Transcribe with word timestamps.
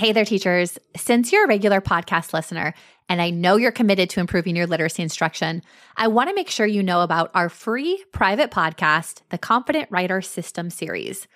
Hey 0.00 0.12
there, 0.12 0.24
teachers. 0.24 0.78
Since 0.96 1.30
you're 1.30 1.44
a 1.44 1.46
regular 1.46 1.82
podcast 1.82 2.32
listener, 2.32 2.72
and 3.10 3.20
I 3.20 3.28
know 3.28 3.56
you're 3.56 3.70
committed 3.70 4.08
to 4.08 4.20
improving 4.20 4.56
your 4.56 4.66
literacy 4.66 5.02
instruction, 5.02 5.60
I 5.94 6.08
want 6.08 6.30
to 6.30 6.34
make 6.34 6.48
sure 6.48 6.64
you 6.64 6.82
know 6.82 7.02
about 7.02 7.30
our 7.34 7.50
free 7.50 8.02
private 8.10 8.50
podcast, 8.50 9.20
the 9.28 9.36
Confident 9.36 9.90
Writer 9.90 10.22
System 10.22 10.70
series. 10.70 11.28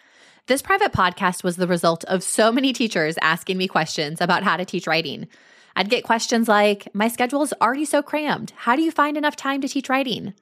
This 0.46 0.62
private 0.62 0.92
podcast 0.92 1.44
was 1.44 1.56
the 1.56 1.66
result 1.66 2.04
of 2.04 2.22
so 2.22 2.50
many 2.50 2.72
teachers 2.72 3.18
asking 3.20 3.58
me 3.58 3.68
questions 3.68 4.22
about 4.22 4.44
how 4.44 4.56
to 4.56 4.64
teach 4.64 4.86
writing. 4.86 5.28
I'd 5.76 5.90
get 5.90 6.02
questions 6.02 6.48
like, 6.48 6.88
My 6.94 7.08
schedule 7.08 7.42
is 7.42 7.52
already 7.60 7.84
so 7.84 8.00
crammed. 8.00 8.54
How 8.56 8.76
do 8.76 8.82
you 8.82 8.90
find 8.90 9.18
enough 9.18 9.36
time 9.36 9.60
to 9.60 9.68
teach 9.68 9.90
writing? 9.90 10.32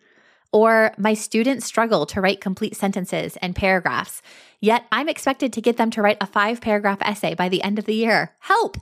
Or, 0.52 0.92
My 0.98 1.14
students 1.14 1.66
struggle 1.66 2.04
to 2.06 2.20
write 2.20 2.40
complete 2.40 2.76
sentences 2.76 3.36
and 3.38 3.56
paragraphs. 3.56 4.20
Yet 4.60 4.84
I'm 4.92 5.08
expected 5.08 5.52
to 5.54 5.60
get 5.60 5.76
them 5.76 5.90
to 5.90 6.02
write 6.02 6.18
a 6.20 6.26
five 6.26 6.60
paragraph 6.60 6.98
essay 7.00 7.34
by 7.34 7.48
the 7.48 7.62
end 7.62 7.78
of 7.78 7.86
the 7.86 7.94
year. 7.94 8.32
Help! 8.38 8.76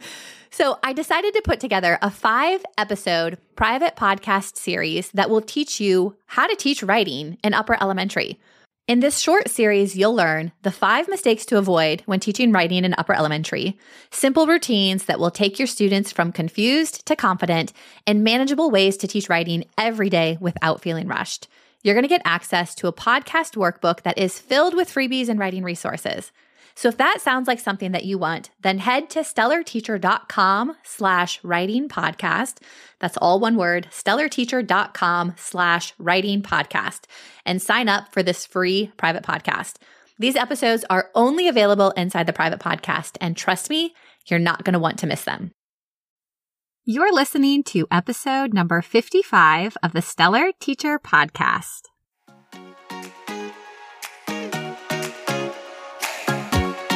so 0.50 0.78
I 0.82 0.92
decided 0.92 1.34
to 1.34 1.42
put 1.42 1.60
together 1.60 1.98
a 2.00 2.10
five 2.10 2.64
episode 2.78 3.38
private 3.54 3.96
podcast 3.96 4.56
series 4.56 5.10
that 5.10 5.28
will 5.28 5.42
teach 5.42 5.80
you 5.80 6.16
how 6.26 6.46
to 6.46 6.56
teach 6.56 6.82
writing 6.82 7.38
in 7.44 7.52
upper 7.52 7.76
elementary. 7.80 8.38
In 8.88 9.00
this 9.00 9.18
short 9.18 9.50
series, 9.50 9.96
you'll 9.96 10.14
learn 10.14 10.52
the 10.62 10.70
five 10.70 11.08
mistakes 11.08 11.44
to 11.46 11.58
avoid 11.58 12.02
when 12.06 12.20
teaching 12.20 12.52
writing 12.52 12.84
in 12.84 12.94
upper 12.96 13.14
elementary, 13.14 13.76
simple 14.12 14.46
routines 14.46 15.06
that 15.06 15.18
will 15.18 15.32
take 15.32 15.58
your 15.58 15.66
students 15.66 16.12
from 16.12 16.30
confused 16.30 17.04
to 17.06 17.16
confident, 17.16 17.72
and 18.06 18.22
manageable 18.22 18.70
ways 18.70 18.96
to 18.98 19.08
teach 19.08 19.28
writing 19.28 19.64
every 19.76 20.08
day 20.08 20.38
without 20.40 20.82
feeling 20.82 21.08
rushed 21.08 21.48
you're 21.86 21.94
going 21.94 22.02
to 22.02 22.08
get 22.08 22.22
access 22.24 22.74
to 22.74 22.88
a 22.88 22.92
podcast 22.92 23.54
workbook 23.54 24.02
that 24.02 24.18
is 24.18 24.40
filled 24.40 24.74
with 24.74 24.92
freebies 24.92 25.28
and 25.28 25.38
writing 25.38 25.62
resources. 25.62 26.32
So 26.76 26.88
if 26.88 26.98
that 26.98 27.22
sounds 27.22 27.48
like 27.48 27.58
something 27.58 27.92
that 27.92 28.04
you 28.04 28.18
want, 28.18 28.50
then 28.60 28.78
head 28.78 29.08
to 29.10 29.20
stellarteacher.com 29.20 30.76
slash 30.84 31.42
writing 31.42 31.88
podcast. 31.88 32.58
That's 33.00 33.16
all 33.16 33.40
one 33.40 33.56
word, 33.56 33.88
stellarteacher.com 33.90 35.34
slash 35.38 35.94
writing 35.98 36.42
podcast 36.42 37.04
and 37.46 37.62
sign 37.62 37.88
up 37.88 38.12
for 38.12 38.22
this 38.22 38.44
free 38.44 38.92
private 38.98 39.22
podcast. 39.22 39.76
These 40.18 40.36
episodes 40.36 40.84
are 40.90 41.10
only 41.14 41.48
available 41.48 41.92
inside 41.92 42.26
the 42.26 42.34
private 42.34 42.60
podcast. 42.60 43.16
And 43.22 43.36
trust 43.36 43.70
me, 43.70 43.94
you're 44.26 44.38
not 44.38 44.64
going 44.64 44.74
to 44.74 44.78
want 44.78 44.98
to 44.98 45.06
miss 45.06 45.24
them. 45.24 45.52
You're 46.84 47.12
listening 47.12 47.64
to 47.64 47.86
episode 47.90 48.52
number 48.52 48.82
55 48.82 49.76
of 49.82 49.92
the 49.92 50.02
Stellar 50.02 50.52
Teacher 50.60 50.98
Podcast. 50.98 51.82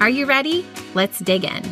Are 0.00 0.08
you 0.08 0.24
ready? 0.24 0.64
Let's 0.94 1.18
dig 1.18 1.44
in. 1.44 1.62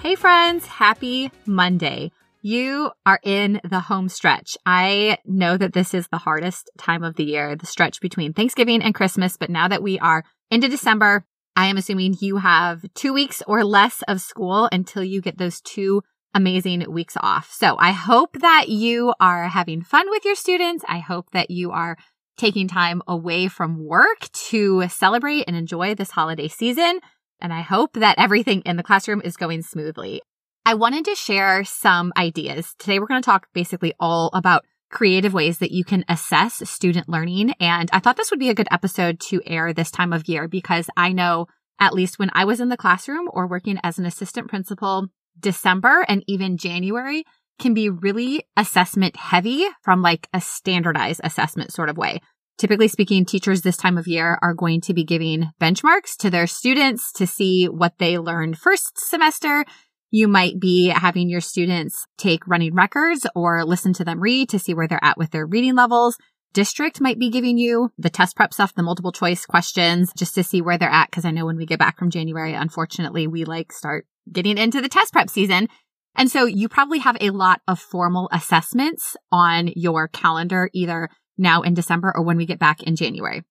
Hey, 0.00 0.14
friends, 0.14 0.64
happy 0.66 1.30
Monday. 1.44 2.12
You 2.40 2.92
are 3.04 3.20
in 3.22 3.60
the 3.62 3.80
home 3.80 4.08
stretch. 4.08 4.56
I 4.64 5.18
know 5.26 5.58
that 5.58 5.74
this 5.74 5.92
is 5.92 6.08
the 6.08 6.16
hardest 6.16 6.70
time 6.78 7.04
of 7.04 7.16
the 7.16 7.24
year, 7.24 7.54
the 7.54 7.66
stretch 7.66 8.00
between 8.00 8.32
Thanksgiving 8.32 8.82
and 8.82 8.94
Christmas. 8.94 9.36
But 9.36 9.50
now 9.50 9.68
that 9.68 9.82
we 9.82 9.98
are 9.98 10.24
into 10.50 10.68
December, 10.68 11.26
I 11.56 11.66
am 11.66 11.76
assuming 11.76 12.16
you 12.20 12.38
have 12.38 12.86
two 12.94 13.12
weeks 13.12 13.42
or 13.46 13.64
less 13.64 14.02
of 14.08 14.22
school 14.22 14.66
until 14.72 15.04
you 15.04 15.20
get 15.20 15.36
those 15.36 15.60
two 15.60 16.02
amazing 16.38 16.90
weeks 16.90 17.16
off. 17.20 17.52
So 17.52 17.76
I 17.78 17.90
hope 17.90 18.38
that 18.40 18.68
you 18.68 19.12
are 19.18 19.48
having 19.48 19.82
fun 19.82 20.08
with 20.08 20.24
your 20.24 20.36
students. 20.36 20.84
I 20.88 21.00
hope 21.00 21.32
that 21.32 21.50
you 21.50 21.72
are 21.72 21.98
taking 22.36 22.68
time 22.68 23.02
away 23.08 23.48
from 23.48 23.84
work 23.84 24.30
to 24.50 24.88
celebrate 24.88 25.44
and 25.48 25.56
enjoy 25.56 25.96
this 25.96 26.12
holiday 26.12 26.46
season. 26.46 27.00
And 27.40 27.52
I 27.52 27.62
hope 27.62 27.94
that 27.94 28.18
everything 28.18 28.62
in 28.62 28.76
the 28.76 28.84
classroom 28.84 29.20
is 29.24 29.36
going 29.36 29.62
smoothly. 29.62 30.22
I 30.64 30.74
wanted 30.74 31.04
to 31.06 31.16
share 31.16 31.64
some 31.64 32.12
ideas. 32.16 32.74
Today, 32.78 33.00
we're 33.00 33.06
going 33.06 33.20
to 33.20 33.26
talk 33.26 33.48
basically 33.52 33.94
all 33.98 34.30
about 34.32 34.64
creative 34.90 35.34
ways 35.34 35.58
that 35.58 35.72
you 35.72 35.84
can 35.84 36.04
assess 36.08 36.68
student 36.70 37.08
learning. 37.08 37.52
And 37.58 37.90
I 37.92 37.98
thought 37.98 38.16
this 38.16 38.30
would 38.30 38.40
be 38.40 38.50
a 38.50 38.54
good 38.54 38.68
episode 38.70 39.18
to 39.20 39.42
air 39.44 39.72
this 39.72 39.90
time 39.90 40.12
of 40.12 40.28
year 40.28 40.46
because 40.46 40.88
I 40.96 41.12
know 41.12 41.46
at 41.80 41.94
least 41.94 42.18
when 42.18 42.30
I 42.32 42.44
was 42.44 42.60
in 42.60 42.68
the 42.68 42.76
classroom 42.76 43.28
or 43.32 43.46
working 43.46 43.78
as 43.82 43.98
an 43.98 44.06
assistant 44.06 44.48
principal, 44.48 45.08
December 45.40 46.04
and 46.08 46.22
even 46.26 46.56
January 46.56 47.24
can 47.58 47.74
be 47.74 47.88
really 47.88 48.44
assessment 48.56 49.16
heavy 49.16 49.66
from 49.82 50.02
like 50.02 50.28
a 50.32 50.40
standardized 50.40 51.20
assessment 51.24 51.72
sort 51.72 51.88
of 51.88 51.96
way. 51.96 52.20
Typically 52.56 52.88
speaking, 52.88 53.24
teachers 53.24 53.62
this 53.62 53.76
time 53.76 53.98
of 53.98 54.08
year 54.08 54.38
are 54.42 54.54
going 54.54 54.80
to 54.80 54.94
be 54.94 55.04
giving 55.04 55.50
benchmarks 55.60 56.16
to 56.18 56.30
their 56.30 56.46
students 56.46 57.12
to 57.12 57.26
see 57.26 57.66
what 57.66 57.94
they 57.98 58.18
learned 58.18 58.58
first 58.58 58.92
semester 58.96 59.64
you 60.10 60.26
might 60.26 60.58
be 60.58 60.88
having 60.88 61.28
your 61.28 61.40
students 61.40 62.06
take 62.16 62.46
running 62.46 62.74
records 62.74 63.26
or 63.34 63.64
listen 63.64 63.92
to 63.94 64.04
them 64.04 64.20
read 64.20 64.48
to 64.48 64.58
see 64.58 64.72
where 64.72 64.88
they're 64.88 65.04
at 65.04 65.18
with 65.18 65.30
their 65.30 65.46
reading 65.46 65.74
levels. 65.74 66.16
District 66.54 67.00
might 67.00 67.18
be 67.18 67.28
giving 67.28 67.58
you 67.58 67.90
the 67.98 68.08
test 68.08 68.34
prep 68.34 68.54
stuff, 68.54 68.74
the 68.74 68.82
multiple 68.82 69.12
choice 69.12 69.44
questions 69.44 70.10
just 70.16 70.34
to 70.34 70.42
see 70.42 70.62
where 70.62 70.78
they're 70.78 70.88
at. 70.88 71.10
Cause 71.12 71.26
I 71.26 71.30
know 71.30 71.44
when 71.44 71.58
we 71.58 71.66
get 71.66 71.78
back 71.78 71.98
from 71.98 72.10
January, 72.10 72.54
unfortunately, 72.54 73.26
we 73.26 73.44
like 73.44 73.70
start 73.70 74.06
getting 74.32 74.58
into 74.58 74.80
the 74.80 74.88
test 74.88 75.12
prep 75.12 75.30
season. 75.30 75.68
And 76.16 76.30
so 76.30 76.46
you 76.46 76.68
probably 76.68 76.98
have 76.98 77.16
a 77.20 77.30
lot 77.30 77.60
of 77.68 77.78
formal 77.78 78.28
assessments 78.32 79.16
on 79.30 79.70
your 79.76 80.08
calendar, 80.08 80.68
either 80.72 81.08
now 81.36 81.62
in 81.62 81.74
December 81.74 82.12
or 82.14 82.22
when 82.22 82.36
we 82.36 82.46
get 82.46 82.58
back 82.58 82.82
in 82.82 82.96
January. 82.96 83.44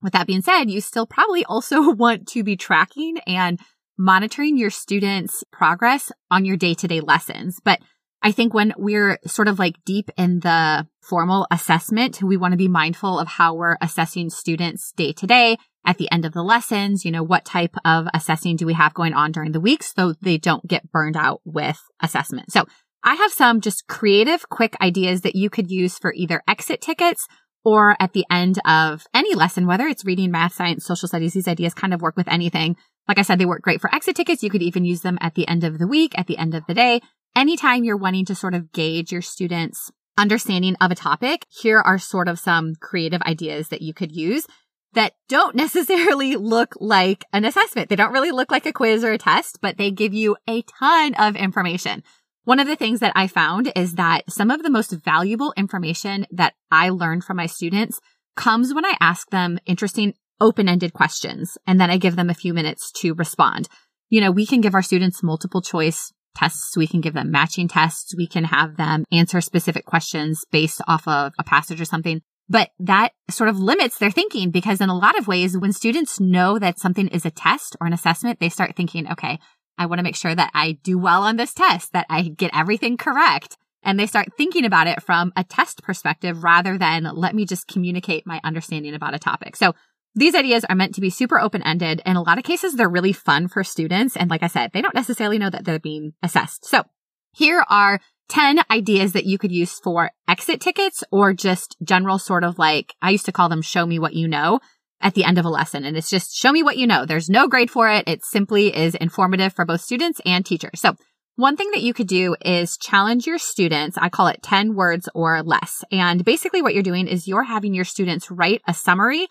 With 0.00 0.12
that 0.14 0.26
being 0.26 0.42
said, 0.42 0.70
you 0.70 0.80
still 0.80 1.06
probably 1.06 1.44
also 1.44 1.90
want 1.94 2.28
to 2.28 2.42
be 2.42 2.56
tracking 2.56 3.18
and 3.26 3.58
monitoring 3.98 4.56
your 4.56 4.70
students' 4.70 5.44
progress 5.52 6.10
on 6.30 6.44
your 6.44 6.56
day 6.56 6.74
to 6.74 6.88
day 6.88 7.00
lessons. 7.00 7.60
But 7.64 7.80
I 8.22 8.32
think 8.32 8.54
when 8.54 8.72
we're 8.76 9.18
sort 9.26 9.48
of 9.48 9.58
like 9.58 9.76
deep 9.84 10.10
in 10.16 10.40
the 10.40 10.86
formal 11.04 11.46
assessment, 11.50 12.22
we 12.22 12.36
want 12.36 12.52
to 12.52 12.58
be 12.58 12.68
mindful 12.68 13.18
of 13.18 13.28
how 13.28 13.54
we're 13.54 13.76
assessing 13.80 14.30
students 14.30 14.92
day 14.92 15.12
to 15.12 15.26
day 15.26 15.56
at 15.84 15.98
the 15.98 16.10
end 16.10 16.24
of 16.24 16.32
the 16.32 16.42
lessons. 16.42 17.04
You 17.04 17.10
know, 17.10 17.22
what 17.22 17.44
type 17.44 17.76
of 17.84 18.06
assessing 18.14 18.56
do 18.56 18.66
we 18.66 18.74
have 18.74 18.94
going 18.94 19.12
on 19.12 19.32
during 19.32 19.52
the 19.52 19.60
week 19.60 19.82
so 19.82 20.14
they 20.22 20.38
don't 20.38 20.66
get 20.66 20.90
burned 20.90 21.16
out 21.16 21.40
with 21.44 21.80
assessment. 22.02 22.50
So 22.50 22.66
I 23.02 23.14
have 23.14 23.32
some 23.32 23.60
just 23.60 23.86
creative, 23.86 24.48
quick 24.48 24.76
ideas 24.80 25.20
that 25.20 25.36
you 25.36 25.50
could 25.50 25.70
use 25.70 25.98
for 25.98 26.12
either 26.14 26.42
exit 26.48 26.80
tickets 26.80 27.26
or 27.64 27.96
at 28.00 28.12
the 28.12 28.24
end 28.30 28.58
of 28.64 29.06
any 29.14 29.34
lesson, 29.34 29.66
whether 29.66 29.86
it's 29.86 30.04
reading, 30.04 30.30
math, 30.30 30.54
science, 30.54 30.84
social 30.84 31.08
studies, 31.08 31.34
these 31.34 31.48
ideas 31.48 31.74
kind 31.74 31.94
of 31.94 32.02
work 32.02 32.16
with 32.16 32.28
anything. 32.28 32.76
Like 33.08 33.18
I 33.18 33.22
said, 33.22 33.38
they 33.38 33.46
work 33.46 33.62
great 33.62 33.80
for 33.80 33.94
exit 33.94 34.16
tickets. 34.16 34.42
You 34.42 34.50
could 34.50 34.62
even 34.62 34.84
use 34.84 35.02
them 35.02 35.18
at 35.20 35.34
the 35.34 35.46
end 35.48 35.64
of 35.64 35.78
the 35.78 35.86
week, 35.86 36.18
at 36.18 36.26
the 36.26 36.38
end 36.38 36.54
of 36.54 36.66
the 36.66 36.74
day. 36.74 37.00
Anytime 37.36 37.84
you're 37.84 37.96
wanting 37.96 38.24
to 38.26 38.34
sort 38.34 38.54
of 38.54 38.72
gauge 38.72 39.12
your 39.12 39.22
students' 39.22 39.90
understanding 40.16 40.76
of 40.80 40.90
a 40.90 40.94
topic, 40.94 41.46
here 41.48 41.80
are 41.80 41.98
sort 41.98 42.28
of 42.28 42.38
some 42.38 42.74
creative 42.80 43.22
ideas 43.22 43.68
that 43.68 43.82
you 43.82 43.94
could 43.94 44.12
use 44.12 44.46
that 44.94 45.14
don't 45.28 45.54
necessarily 45.54 46.36
look 46.36 46.74
like 46.80 47.24
an 47.32 47.44
assessment. 47.44 47.88
They 47.88 47.96
don't 47.96 48.12
really 48.12 48.30
look 48.30 48.50
like 48.50 48.66
a 48.66 48.72
quiz 48.72 49.04
or 49.04 49.12
a 49.12 49.18
test, 49.18 49.58
but 49.60 49.76
they 49.76 49.90
give 49.90 50.14
you 50.14 50.36
a 50.48 50.62
ton 50.62 51.14
of 51.14 51.36
information. 51.36 52.02
One 52.44 52.60
of 52.60 52.66
the 52.66 52.76
things 52.76 53.00
that 53.00 53.12
I 53.16 53.26
found 53.26 53.72
is 53.74 53.94
that 53.94 54.30
some 54.30 54.50
of 54.50 54.62
the 54.62 54.70
most 54.70 54.90
valuable 54.90 55.54
information 55.56 56.26
that 56.30 56.54
I 56.70 56.90
learned 56.90 57.24
from 57.24 57.38
my 57.38 57.46
students 57.46 58.00
comes 58.36 58.74
when 58.74 58.84
I 58.84 58.96
ask 59.00 59.30
them 59.30 59.58
interesting 59.64 60.14
open-ended 60.40 60.92
questions 60.92 61.56
and 61.66 61.80
then 61.80 61.90
I 61.90 61.96
give 61.96 62.16
them 62.16 62.28
a 62.28 62.34
few 62.34 62.52
minutes 62.52 62.92
to 62.96 63.14
respond. 63.14 63.68
You 64.10 64.20
know, 64.20 64.30
we 64.30 64.46
can 64.46 64.60
give 64.60 64.74
our 64.74 64.82
students 64.82 65.22
multiple 65.22 65.62
choice 65.62 66.12
tests. 66.34 66.76
We 66.76 66.86
can 66.86 67.00
give 67.00 67.14
them 67.14 67.30
matching 67.30 67.68
tests. 67.68 68.14
We 68.16 68.26
can 68.26 68.44
have 68.44 68.76
them 68.76 69.04
answer 69.12 69.40
specific 69.40 69.84
questions 69.84 70.44
based 70.50 70.80
off 70.86 71.06
of 71.06 71.32
a 71.38 71.44
passage 71.44 71.80
or 71.80 71.84
something. 71.84 72.20
But 72.48 72.70
that 72.78 73.12
sort 73.30 73.48
of 73.48 73.58
limits 73.58 73.98
their 73.98 74.10
thinking 74.10 74.50
because 74.50 74.80
in 74.80 74.90
a 74.90 74.96
lot 74.96 75.18
of 75.18 75.26
ways, 75.26 75.56
when 75.56 75.72
students 75.72 76.20
know 76.20 76.58
that 76.58 76.78
something 76.78 77.08
is 77.08 77.24
a 77.24 77.30
test 77.30 77.76
or 77.80 77.86
an 77.86 77.94
assessment, 77.94 78.38
they 78.38 78.50
start 78.50 78.76
thinking, 78.76 79.10
okay, 79.10 79.38
I 79.78 79.86
want 79.86 79.98
to 79.98 80.04
make 80.04 80.14
sure 80.16 80.34
that 80.34 80.50
I 80.54 80.72
do 80.82 80.98
well 80.98 81.22
on 81.22 81.36
this 81.36 81.54
test, 81.54 81.92
that 81.94 82.06
I 82.10 82.22
get 82.22 82.50
everything 82.54 82.96
correct. 82.96 83.56
and 83.84 84.00
they 84.00 84.06
start 84.06 84.28
thinking 84.36 84.64
about 84.64 84.86
it 84.86 85.02
from 85.02 85.32
a 85.36 85.44
test 85.44 85.82
perspective 85.82 86.42
rather 86.42 86.78
than 86.78 87.04
let 87.14 87.34
me 87.34 87.44
just 87.44 87.68
communicate 87.68 88.26
my 88.26 88.40
understanding 88.42 88.94
about 88.94 89.14
a 89.14 89.18
topic. 89.18 89.56
So 89.56 89.74
these 90.14 90.34
ideas 90.34 90.64
are 90.64 90.76
meant 90.76 90.94
to 90.94 91.00
be 91.00 91.10
super 91.10 91.40
open 91.40 91.62
ended. 91.62 92.00
In 92.06 92.16
a 92.16 92.22
lot 92.22 92.38
of 92.38 92.44
cases, 92.44 92.74
they're 92.74 92.88
really 92.88 93.12
fun 93.12 93.48
for 93.48 93.64
students. 93.64 94.16
And 94.16 94.30
like 94.30 94.42
I 94.42 94.48
said, 94.48 94.70
they 94.72 94.82
don't 94.82 94.94
necessarily 94.94 95.38
know 95.38 95.50
that 95.50 95.64
they're 95.64 95.78
being 95.78 96.12
assessed. 96.22 96.64
So 96.66 96.84
here 97.32 97.64
are 97.68 98.00
10 98.28 98.60
ideas 98.70 99.12
that 99.12 99.26
you 99.26 99.38
could 99.38 99.52
use 99.52 99.78
for 99.80 100.10
exit 100.28 100.60
tickets 100.60 101.02
or 101.10 101.32
just 101.32 101.76
general 101.82 102.18
sort 102.18 102.44
of 102.44 102.58
like, 102.58 102.94
I 103.02 103.10
used 103.10 103.26
to 103.26 103.32
call 103.32 103.48
them 103.48 103.62
show 103.62 103.84
me 103.84 103.98
what 103.98 104.14
you 104.14 104.28
know 104.28 104.60
at 105.00 105.14
the 105.14 105.24
end 105.24 105.38
of 105.38 105.44
a 105.44 105.50
lesson. 105.50 105.84
And 105.84 105.96
it's 105.96 106.10
just 106.10 106.34
show 106.34 106.52
me 106.52 106.62
what 106.62 106.78
you 106.78 106.86
know. 106.86 107.04
There's 107.04 107.28
no 107.28 107.48
grade 107.48 107.70
for 107.70 107.90
it. 107.90 108.08
It 108.08 108.24
simply 108.24 108.74
is 108.74 108.94
informative 108.94 109.52
for 109.52 109.64
both 109.64 109.80
students 109.80 110.20
and 110.24 110.46
teachers. 110.46 110.80
So 110.80 110.96
one 111.36 111.56
thing 111.56 111.72
that 111.72 111.82
you 111.82 111.92
could 111.92 112.06
do 112.06 112.36
is 112.40 112.76
challenge 112.76 113.26
your 113.26 113.38
students. 113.38 113.98
I 113.98 114.08
call 114.08 114.28
it 114.28 114.42
10 114.42 114.76
words 114.76 115.08
or 115.14 115.42
less. 115.42 115.82
And 115.90 116.24
basically 116.24 116.62
what 116.62 116.74
you're 116.74 116.82
doing 116.84 117.08
is 117.08 117.26
you're 117.26 117.42
having 117.42 117.74
your 117.74 117.84
students 117.84 118.30
write 118.30 118.62
a 118.68 118.72
summary 118.72 119.26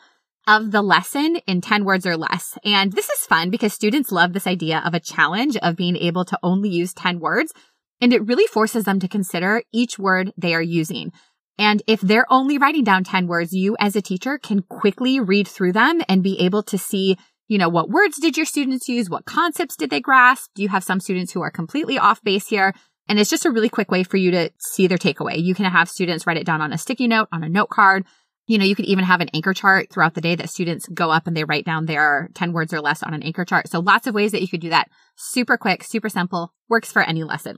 of 0.48 0.72
the 0.72 0.82
lesson 0.82 1.38
in 1.48 1.62
10 1.62 1.86
words 1.86 2.06
or 2.06 2.18
less. 2.18 2.58
And 2.66 2.92
this 2.92 3.10
is 3.10 3.26
fun 3.26 3.50
because 3.50 3.74
students 3.74 4.12
love 4.12 4.34
this 4.34 4.48
idea 4.48 4.82
of 4.86 4.94
a 4.94 5.00
challenge 5.00 5.56
of 5.58 5.76
being 5.76 5.96
able 5.96 6.26
to 6.26 6.40
only 6.44 6.70
use 6.70 6.94
10 6.94 7.20
words. 7.20 7.54
And 8.02 8.12
it 8.12 8.26
really 8.26 8.48
forces 8.48 8.84
them 8.84 9.00
to 9.00 9.08
consider 9.08 9.64
each 9.72 9.98
word 9.98 10.34
they 10.38 10.54
are 10.54 10.62
using. 10.62 11.12
And 11.58 11.82
if 11.88 12.02
they're 12.02 12.32
only 12.32 12.58
writing 12.58 12.84
down 12.84 13.04
10 13.04 13.28
words, 13.28 13.54
you 13.54 13.76
as 13.80 13.96
a 13.96 14.02
teacher 14.02 14.38
can 14.38 14.64
quickly 14.64 15.20
read 15.20 15.48
through 15.48 15.74
them 15.74 16.02
and 16.10 16.24
be 16.24 16.40
able 16.42 16.64
to 16.64 16.78
see, 16.78 17.18
you 17.48 17.58
know, 17.58 17.70
what 17.70 17.90
words 17.90 18.18
did 18.20 18.36
your 18.36 18.46
students 18.46 18.90
use? 18.90 19.10
What 19.10 19.26
concepts 19.26 19.76
did 19.76 19.90
they 19.90 20.02
grasp? 20.02 20.50
Do 20.56 20.64
you 20.64 20.70
have 20.70 20.84
some 20.84 21.00
students 21.00 21.32
who 21.32 21.42
are 21.42 21.52
completely 21.52 21.98
off 21.98 22.24
base 22.24 22.48
here? 22.48 22.74
And 23.08 23.20
it's 23.20 23.30
just 23.30 23.46
a 23.46 23.52
really 23.52 23.70
quick 23.70 23.92
way 23.92 24.04
for 24.04 24.18
you 24.18 24.32
to 24.32 24.50
see 24.58 24.88
their 24.88 24.98
takeaway. 24.98 25.42
You 25.42 25.54
can 25.54 25.66
have 25.66 25.90
students 25.90 26.26
write 26.26 26.38
it 26.38 26.46
down 26.46 26.62
on 26.62 26.74
a 26.74 26.78
sticky 26.78 27.08
note, 27.08 27.28
on 27.32 27.44
a 27.44 27.50
note 27.50 27.70
card. 27.70 28.06
You 28.46 28.58
know, 28.58 28.66
you 28.66 28.76
could 28.76 28.86
even 28.86 29.06
have 29.06 29.22
an 29.22 29.30
anchor 29.34 29.54
chart 29.54 29.90
throughout 29.90 30.16
the 30.16 30.22
day 30.22 30.36
that 30.36 30.50
students 30.50 30.88
go 30.88 31.12
up 31.12 31.28
and 31.28 31.38
they 31.38 31.46
write 31.46 31.66
down 31.66 31.86
their 31.86 32.30
10 32.34 32.52
words 32.52 32.74
or 32.74 32.82
less 32.82 33.02
on 33.02 33.14
an 33.14 33.24
anchor 33.24 33.46
chart. 33.46 33.70
So 33.70 33.80
lots 33.80 34.06
of 34.06 34.14
ways 34.14 34.34
that 34.34 34.42
you 34.42 34.50
could 34.50 34.62
do 34.62 34.70
that. 34.70 34.90
Super 35.16 35.58
quick, 35.58 35.84
super 35.84 36.10
simple, 36.10 36.54
works 36.68 36.92
for 36.92 37.02
any 37.02 37.24
lesson. 37.24 37.58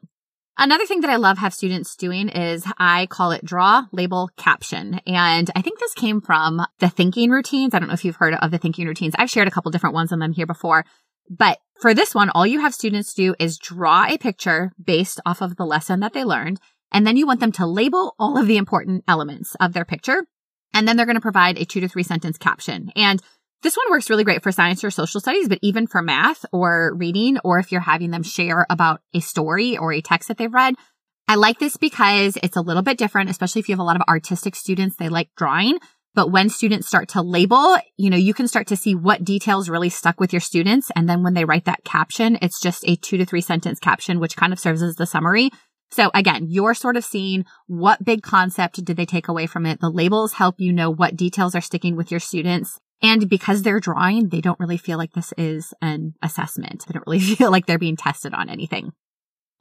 Another 0.58 0.86
thing 0.86 1.02
that 1.02 1.10
I 1.10 1.18
love 1.18 1.38
have 1.40 1.54
students 1.54 1.98
doing 1.98 2.30
is 2.30 2.66
I 2.78 3.08
call 3.08 3.32
it 3.32 3.44
draw, 3.44 3.86
label, 3.92 4.30
caption. 4.38 5.02
And 5.06 5.52
I 5.54 5.62
think 5.62 5.80
this 5.80 5.94
came 5.94 6.22
from 6.22 6.62
the 6.80 6.88
thinking 6.88 7.30
routines. 7.30 7.74
I 7.74 7.80
don't 7.80 7.90
know 7.90 7.94
if 7.94 8.06
you've 8.06 8.16
heard 8.16 8.36
of 8.36 8.52
the 8.52 8.58
thinking 8.58 8.88
routines. 8.88 9.16
I've 9.18 9.30
shared 9.30 9.50
a 9.50 9.52
couple 9.52 9.72
different 9.72 9.96
ones 9.96 10.14
on 10.14 10.20
them 10.20 10.32
here 10.32 10.46
before. 10.46 10.86
But 11.30 11.58
for 11.82 11.94
this 11.94 12.16
one, 12.16 12.30
all 12.30 12.48
you 12.48 12.62
have 12.62 12.74
students 12.74 13.14
do 13.14 13.36
is 13.38 13.58
draw 13.58 14.06
a 14.08 14.18
picture 14.18 14.72
based 14.82 15.20
off 15.26 15.42
of 15.42 15.58
the 15.58 15.66
lesson 15.66 16.00
that 16.00 16.14
they 16.14 16.24
learned. 16.24 16.62
And 16.92 17.06
then 17.06 17.18
you 17.18 17.28
want 17.28 17.42
them 17.42 17.52
to 17.54 17.66
label 17.66 18.16
all 18.18 18.38
of 18.38 18.48
the 18.48 18.58
important 18.58 19.04
elements 19.10 19.56
of 19.60 19.74
their 19.74 19.84
picture. 19.84 20.26
And 20.76 20.88
then 20.88 20.98
they're 20.98 21.08
going 21.08 21.16
to 21.16 21.22
provide 21.22 21.58
a 21.58 21.66
two 21.66 21.80
to 21.80 21.88
three 21.88 22.04
sentence 22.04 22.38
caption. 22.38 22.92
And 22.96 23.20
this 23.64 23.76
one 23.76 23.90
works 23.90 24.12
really 24.12 24.24
great 24.24 24.44
for 24.44 24.52
science 24.52 24.84
or 24.84 24.92
social 24.92 25.20
studies, 25.20 25.50
but 25.50 25.58
even 25.64 25.88
for 25.88 26.04
math 26.04 26.46
or 26.52 26.94
reading, 26.96 27.40
or 27.44 27.58
if 27.58 27.72
you're 27.72 27.82
having 27.82 28.12
them 28.12 28.22
share 28.22 28.68
about 28.70 29.02
a 29.16 29.22
story 29.22 29.76
or 29.76 29.92
a 29.92 30.02
text 30.02 30.28
that 30.28 30.38
they've 30.38 30.54
read. 30.54 30.76
I 31.28 31.34
like 31.34 31.58
this 31.58 31.76
because 31.76 32.38
it's 32.44 32.58
a 32.58 32.62
little 32.62 32.84
bit 32.84 33.00
different, 33.00 33.32
especially 33.32 33.62
if 33.62 33.68
you 33.68 33.74
have 33.74 33.80
a 33.80 33.84
lot 33.84 33.96
of 33.96 34.04
artistic 34.08 34.56
students. 34.56 34.98
They 34.98 35.10
like 35.10 35.30
drawing. 35.36 35.80
But 36.14 36.32
when 36.32 36.50
students 36.50 36.88
start 36.88 37.10
to 37.10 37.22
label, 37.22 37.78
you 37.98 38.10
know, 38.10 38.18
you 38.18 38.34
can 38.34 38.48
start 38.48 38.68
to 38.68 38.78
see 38.78 38.96
what 38.96 39.24
details 39.24 39.68
really 39.68 39.90
stuck 39.90 40.20
with 40.20 40.32
your 40.32 40.40
students. 40.40 40.92
And 40.96 41.10
then 41.10 41.24
when 41.24 41.34
they 41.34 41.44
write 41.44 41.66
that 41.66 41.84
caption, 41.84 42.38
it's 42.42 42.62
just 42.62 42.88
a 42.88 42.96
two 42.96 43.18
to 43.18 43.26
three 43.26 43.42
sentence 43.42 43.80
caption, 43.80 44.20
which 44.20 44.38
kind 44.38 44.54
of 44.54 44.60
serves 44.60 44.82
as 44.82 44.96
the 44.96 45.06
summary. 45.08 45.50
So 45.96 46.12
again, 46.14 46.48
you're 46.50 46.74
sort 46.74 46.98
of 46.98 47.06
seeing 47.06 47.46
what 47.68 48.04
big 48.04 48.22
concept 48.22 48.84
did 48.84 48.98
they 48.98 49.06
take 49.06 49.30
away 49.30 49.48
from 49.48 49.66
it. 49.66 49.80
The 49.80 49.90
labels 49.90 50.34
help 50.34 50.56
you 50.60 50.74
know 50.74 50.90
what 50.90 51.16
details 51.16 51.56
are 51.56 51.62
sticking 51.62 51.96
with 51.96 52.12
your 52.12 52.20
students. 52.20 52.82
And 53.02 53.30
because 53.30 53.62
they're 53.64 53.80
drawing, 53.80 54.28
they 54.28 54.42
don't 54.42 54.60
really 54.60 54.76
feel 54.76 54.98
like 54.98 55.14
this 55.14 55.34
is 55.38 55.74
an 55.82 56.14
assessment. 56.22 56.86
They 56.86 56.92
don't 56.92 57.08
really 57.08 57.22
feel 57.36 57.50
like 57.50 57.66
they're 57.66 57.80
being 57.80 57.96
tested 57.96 58.34
on 58.34 58.50
anything. 58.50 58.92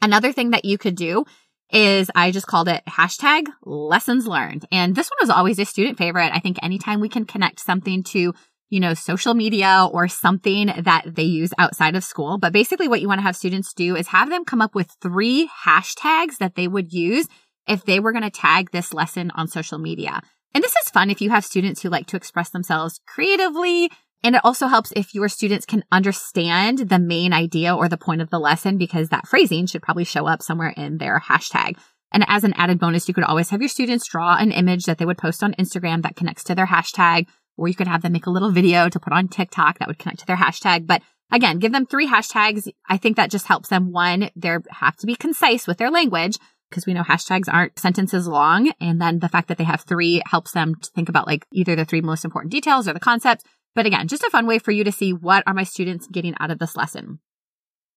Another 0.03 0.33
thing 0.33 0.51
that 0.51 0.65
you 0.65 0.77
could 0.77 0.97
do 0.97 1.25
is 1.71 2.11
I 2.17 2.33
just 2.33 2.49
called 2.49 2.67
it 2.67 2.83
hashtag 2.89 3.45
lessons 3.63 4.27
learned. 4.27 4.67
And 4.73 4.97
this 4.97 5.11
one 5.11 5.19
was 5.21 5.31
always 5.31 5.61
a 5.61 5.65
student 5.65 5.99
favorite. 5.99 6.33
I 6.35 6.41
think 6.41 6.59
anytime 6.65 6.99
we 6.99 7.09
can 7.09 7.27
connect 7.27 7.61
something 7.61 8.03
to, 8.05 8.35
you 8.75 8.81
know, 8.81 8.93
social 8.93 9.35
media 9.35 9.88
or 9.93 10.09
something 10.09 10.67
that 10.67 11.05
they 11.06 11.23
use 11.23 11.55
outside 11.59 11.94
of 11.94 12.03
school. 12.03 12.38
But 12.38 12.53
basically 12.53 12.88
what 12.88 13.00
you 13.00 13.06
want 13.06 13.19
to 13.19 13.23
have 13.23 13.37
students 13.37 13.73
do 13.73 13.94
is 13.94 14.09
have 14.09 14.31
them 14.31 14.44
come 14.44 14.61
up 14.61 14.75
with 14.75 14.97
three 15.00 15.49
hashtags 15.65 16.38
that 16.38 16.56
they 16.56 16.67
would 16.67 16.93
use 16.93 17.29
if 17.69 17.85
they 17.85 18.00
were 18.00 18.11
going 18.11 18.25
to 18.25 18.31
tag 18.31 18.73
this 18.73 18.93
lesson 18.93 19.31
on 19.37 19.47
social 19.47 19.79
media. 19.79 20.21
And 20.55 20.65
this 20.65 20.75
is 20.82 20.91
fun 20.91 21.09
if 21.09 21.21
you 21.21 21.31
have 21.31 21.44
students 21.44 21.82
who 21.82 21.88
like 21.88 22.09
to 22.09 22.17
express 22.17 22.50
themselves 22.50 23.00
creatively. 23.06 23.93
And 24.25 24.35
it 24.35 24.41
also 24.43 24.67
helps 24.67 24.93
if 24.97 25.15
your 25.15 25.29
students 25.29 25.67
can 25.67 25.85
understand 25.93 26.79
the 26.79 26.99
main 26.99 27.32
idea 27.32 27.76
or 27.76 27.88
the 27.88 27.97
point 27.97 28.23
of 28.23 28.31
the 28.31 28.41
lesson 28.41 28.76
because 28.76 29.11
that 29.11 29.29
phrasing 29.29 29.67
should 29.67 29.82
probably 29.82 30.03
show 30.03 30.26
up 30.26 30.43
somewhere 30.43 30.75
in 30.76 30.99
their 30.99 31.21
hashtag. 31.21 31.76
And 32.11 32.25
as 32.26 32.43
an 32.43 32.55
added 32.56 32.81
bonus, 32.81 33.06
you 33.06 33.15
could 33.15 33.23
always 33.23 33.50
have 33.50 33.62
your 33.62 33.69
students 33.69 34.09
draw 34.09 34.37
an 34.37 34.50
image 34.50 34.87
that 34.87 34.99
they 34.99 35.06
would 35.06 35.19
post 35.19 35.44
on 35.44 35.55
Instagram 35.61 36.03
that 36.03 36.17
connects 36.17 36.43
to 36.44 36.56
their 36.56 36.67
hashtag, 36.67 37.29
or 37.56 37.69
you 37.69 37.75
could 37.75 37.89
have 37.89 38.03
them 38.03 38.12
make 38.12 38.27
a 38.27 38.31
little 38.31 38.51
video 38.51 38.89
to 38.89 39.01
put 39.01 39.12
on 39.12 39.29
TikTok 39.29 39.79
that 39.79 39.89
would 39.89 39.99
connect 39.99 40.21
to 40.21 40.27
their 40.27 40.37
hashtag. 40.37 40.87
But 40.87 41.03
again, 41.33 41.59
give 41.59 41.73
them 41.73 41.87
three 41.87 42.09
hashtags. 42.09 42.69
I 42.89 42.97
think 42.97 43.17
that 43.17 43.31
just 43.31 43.47
helps 43.47 43.69
them. 43.69 43.93
One, 43.93 44.31
they 44.37 44.56
have 44.71 44.97
to 44.97 45.06
be 45.06 45.17
concise 45.17 45.67
with 45.67 45.79
their 45.79 45.91
language 45.91 46.39
because 46.71 46.87
we 46.87 46.95
know 46.95 47.03
hashtags 47.03 47.53
aren't 47.53 47.79
sentences 47.79 48.27
long. 48.27 48.73
And 48.81 49.01
then 49.01 49.21
the 49.21 49.29
fact 49.29 49.49
that 49.49 49.59
they 49.59 49.65
have 49.65 49.83
three 49.83 50.23
helps 50.27 50.53
them 50.53 50.75
to 50.75 50.91
think 50.95 51.09
about 51.09 51.27
like 51.27 51.47
either 51.53 51.77
the 51.77 51.85
three 51.85 52.01
most 52.01 52.25
important 52.25 52.53
details 52.53 52.89
or 52.89 52.93
the 52.93 53.01
concepts. 53.01 53.45
But 53.75 53.87
again, 53.87 54.09
just 54.09 54.25
a 54.25 54.31
fun 54.31 54.47
way 54.47 54.59
for 54.59 54.73
you 54.73 54.85
to 54.85 54.93
see 54.93 55.12
what 55.12 55.45
are 55.47 55.55
my 55.55 55.65
students 55.65 56.07
getting 56.07 56.35
out 56.41 56.50
of 56.50 56.59
this 56.59 56.77
lesson. 56.77 57.21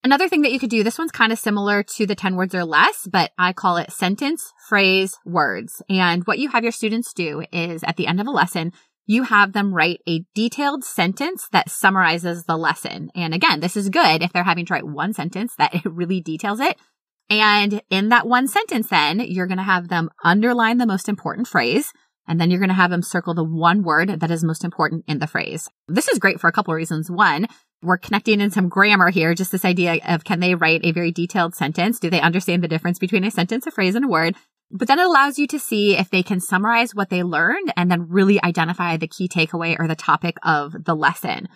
Another 0.04 0.30
thing 0.30 0.42
that 0.44 0.52
you 0.52 0.60
could 0.60 0.70
do, 0.70 0.84
this 0.84 0.98
one's 0.98 1.12
kind 1.12 1.32
of 1.32 1.40
similar 1.40 1.84
to 1.84 2.06
the 2.06 2.16
10 2.16 2.36
words 2.36 2.56
or 2.56 2.64
less, 2.64 3.08
but 3.12 3.32
I 3.38 3.52
call 3.52 3.78
it 3.78 3.92
sentence, 3.92 4.54
phrase, 4.70 5.18
words. 5.26 5.82
And 5.90 6.26
what 6.26 6.40
you 6.40 6.50
have 6.50 6.64
your 6.64 6.72
students 6.72 7.14
do 7.14 7.44
is 7.52 7.84
at 7.84 7.98
the 7.98 8.08
end 8.08 8.22
of 8.22 8.28
a 8.28 8.32
lesson, 8.32 8.74
you 9.08 9.24
have 9.24 9.54
them 9.54 9.74
write 9.74 10.02
a 10.08 10.24
detailed 10.36 10.84
sentence 10.84 11.48
that 11.54 11.72
summarizes 11.72 12.44
the 12.44 12.58
lesson. 12.58 13.10
And 13.16 13.34
again, 13.34 13.62
this 13.62 13.78
is 13.78 13.90
good 13.90 14.22
if 14.22 14.34
they're 14.34 14.44
having 14.44 14.66
to 14.68 14.74
write 14.74 14.88
one 14.88 15.14
sentence 15.14 15.56
that 15.58 15.74
it 15.86 15.86
really 15.86 16.22
details 16.22 16.60
it. 16.60 16.78
And 17.30 17.82
in 17.90 18.10
that 18.10 18.28
one 18.28 18.48
sentence, 18.48 18.90
then 18.90 19.20
you're 19.20 19.48
going 19.48 19.58
to 19.58 19.64
have 19.64 19.88
them 19.88 20.10
underline 20.24 20.78
the 20.78 20.86
most 20.86 21.10
important 21.10 21.48
phrase. 21.48 21.92
And 22.28 22.40
then 22.40 22.52
you're 22.52 22.60
going 22.60 22.70
to 22.70 22.76
have 22.76 22.92
them 22.92 23.02
circle 23.02 23.34
the 23.34 23.44
one 23.44 23.84
word 23.84 24.20
that 24.20 24.32
is 24.32 24.44
most 24.44 24.66
important 24.66 25.06
in 25.08 25.20
the 25.20 25.28
phrase. 25.28 25.70
This 25.88 26.10
is 26.10 26.20
great 26.20 26.42
for 26.42 26.50
a 26.50 26.52
couple 26.52 26.74
of 26.74 26.78
reasons. 26.78 27.10
One, 27.10 27.48
we're 27.82 27.98
connecting 27.98 28.42
in 28.42 28.52
some 28.52 28.68
grammar 28.68 29.10
here, 29.10 29.34
just 29.34 29.52
this 29.52 29.64
idea 29.64 30.00
of 30.06 30.26
can 30.26 30.42
they 30.42 30.56
write 30.56 30.82
a 30.84 30.92
very 30.92 31.12
detailed 31.12 31.56
sentence? 31.56 32.00
Do 32.00 32.10
they 32.10 32.20
understand 32.20 32.64
the 32.64 32.68
difference 32.68 33.00
between 33.00 33.24
a 33.24 33.32
sentence, 33.32 33.66
a 33.66 33.72
phrase, 33.72 33.96
and 33.96 34.06
a 34.06 34.10
word? 34.10 34.36
But 34.70 34.88
then 34.88 35.00
it 35.00 35.06
allows 35.06 35.40
you 35.40 35.48
to 35.48 35.60
see 35.60 35.96
if 35.96 36.10
they 36.10 36.24
can 36.24 36.40
summarize 36.40 36.94
what 36.94 37.10
they 37.10 37.24
learned 37.24 37.72
and 37.78 37.90
then 37.90 38.10
really 38.10 38.44
identify 38.44 38.98
the 38.98 39.08
key 39.08 39.28
takeaway 39.28 39.78
or 39.80 39.88
the 39.88 39.96
topic 39.96 40.38
of 40.44 40.84
the 40.84 40.96
lesson. 40.96 41.48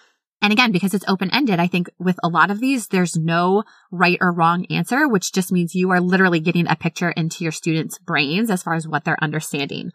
And 0.42 0.52
again, 0.52 0.72
because 0.72 0.94
it's 0.94 1.06
open 1.08 1.30
ended, 1.32 1.60
I 1.60 1.68
think 1.68 1.90
with 2.00 2.18
a 2.24 2.30
lot 2.30 2.50
of 2.50 2.60
these, 2.60 2.88
there's 2.88 3.16
no 3.16 3.64
right 3.92 4.18
or 4.22 4.32
wrong 4.32 4.66
answer, 4.72 5.08
which 5.08 5.34
just 5.34 5.52
means 5.52 5.76
you 5.76 5.92
are 5.92 6.02
literally 6.02 6.40
getting 6.40 6.68
a 6.68 6.76
picture 6.76 7.12
into 7.12 7.44
your 7.44 7.52
students' 7.52 8.00
brains 8.00 8.50
as 8.50 8.64
far 8.64 8.74
as 8.74 8.88
what 8.88 9.04
they're 9.04 9.24
understanding. 9.24 9.92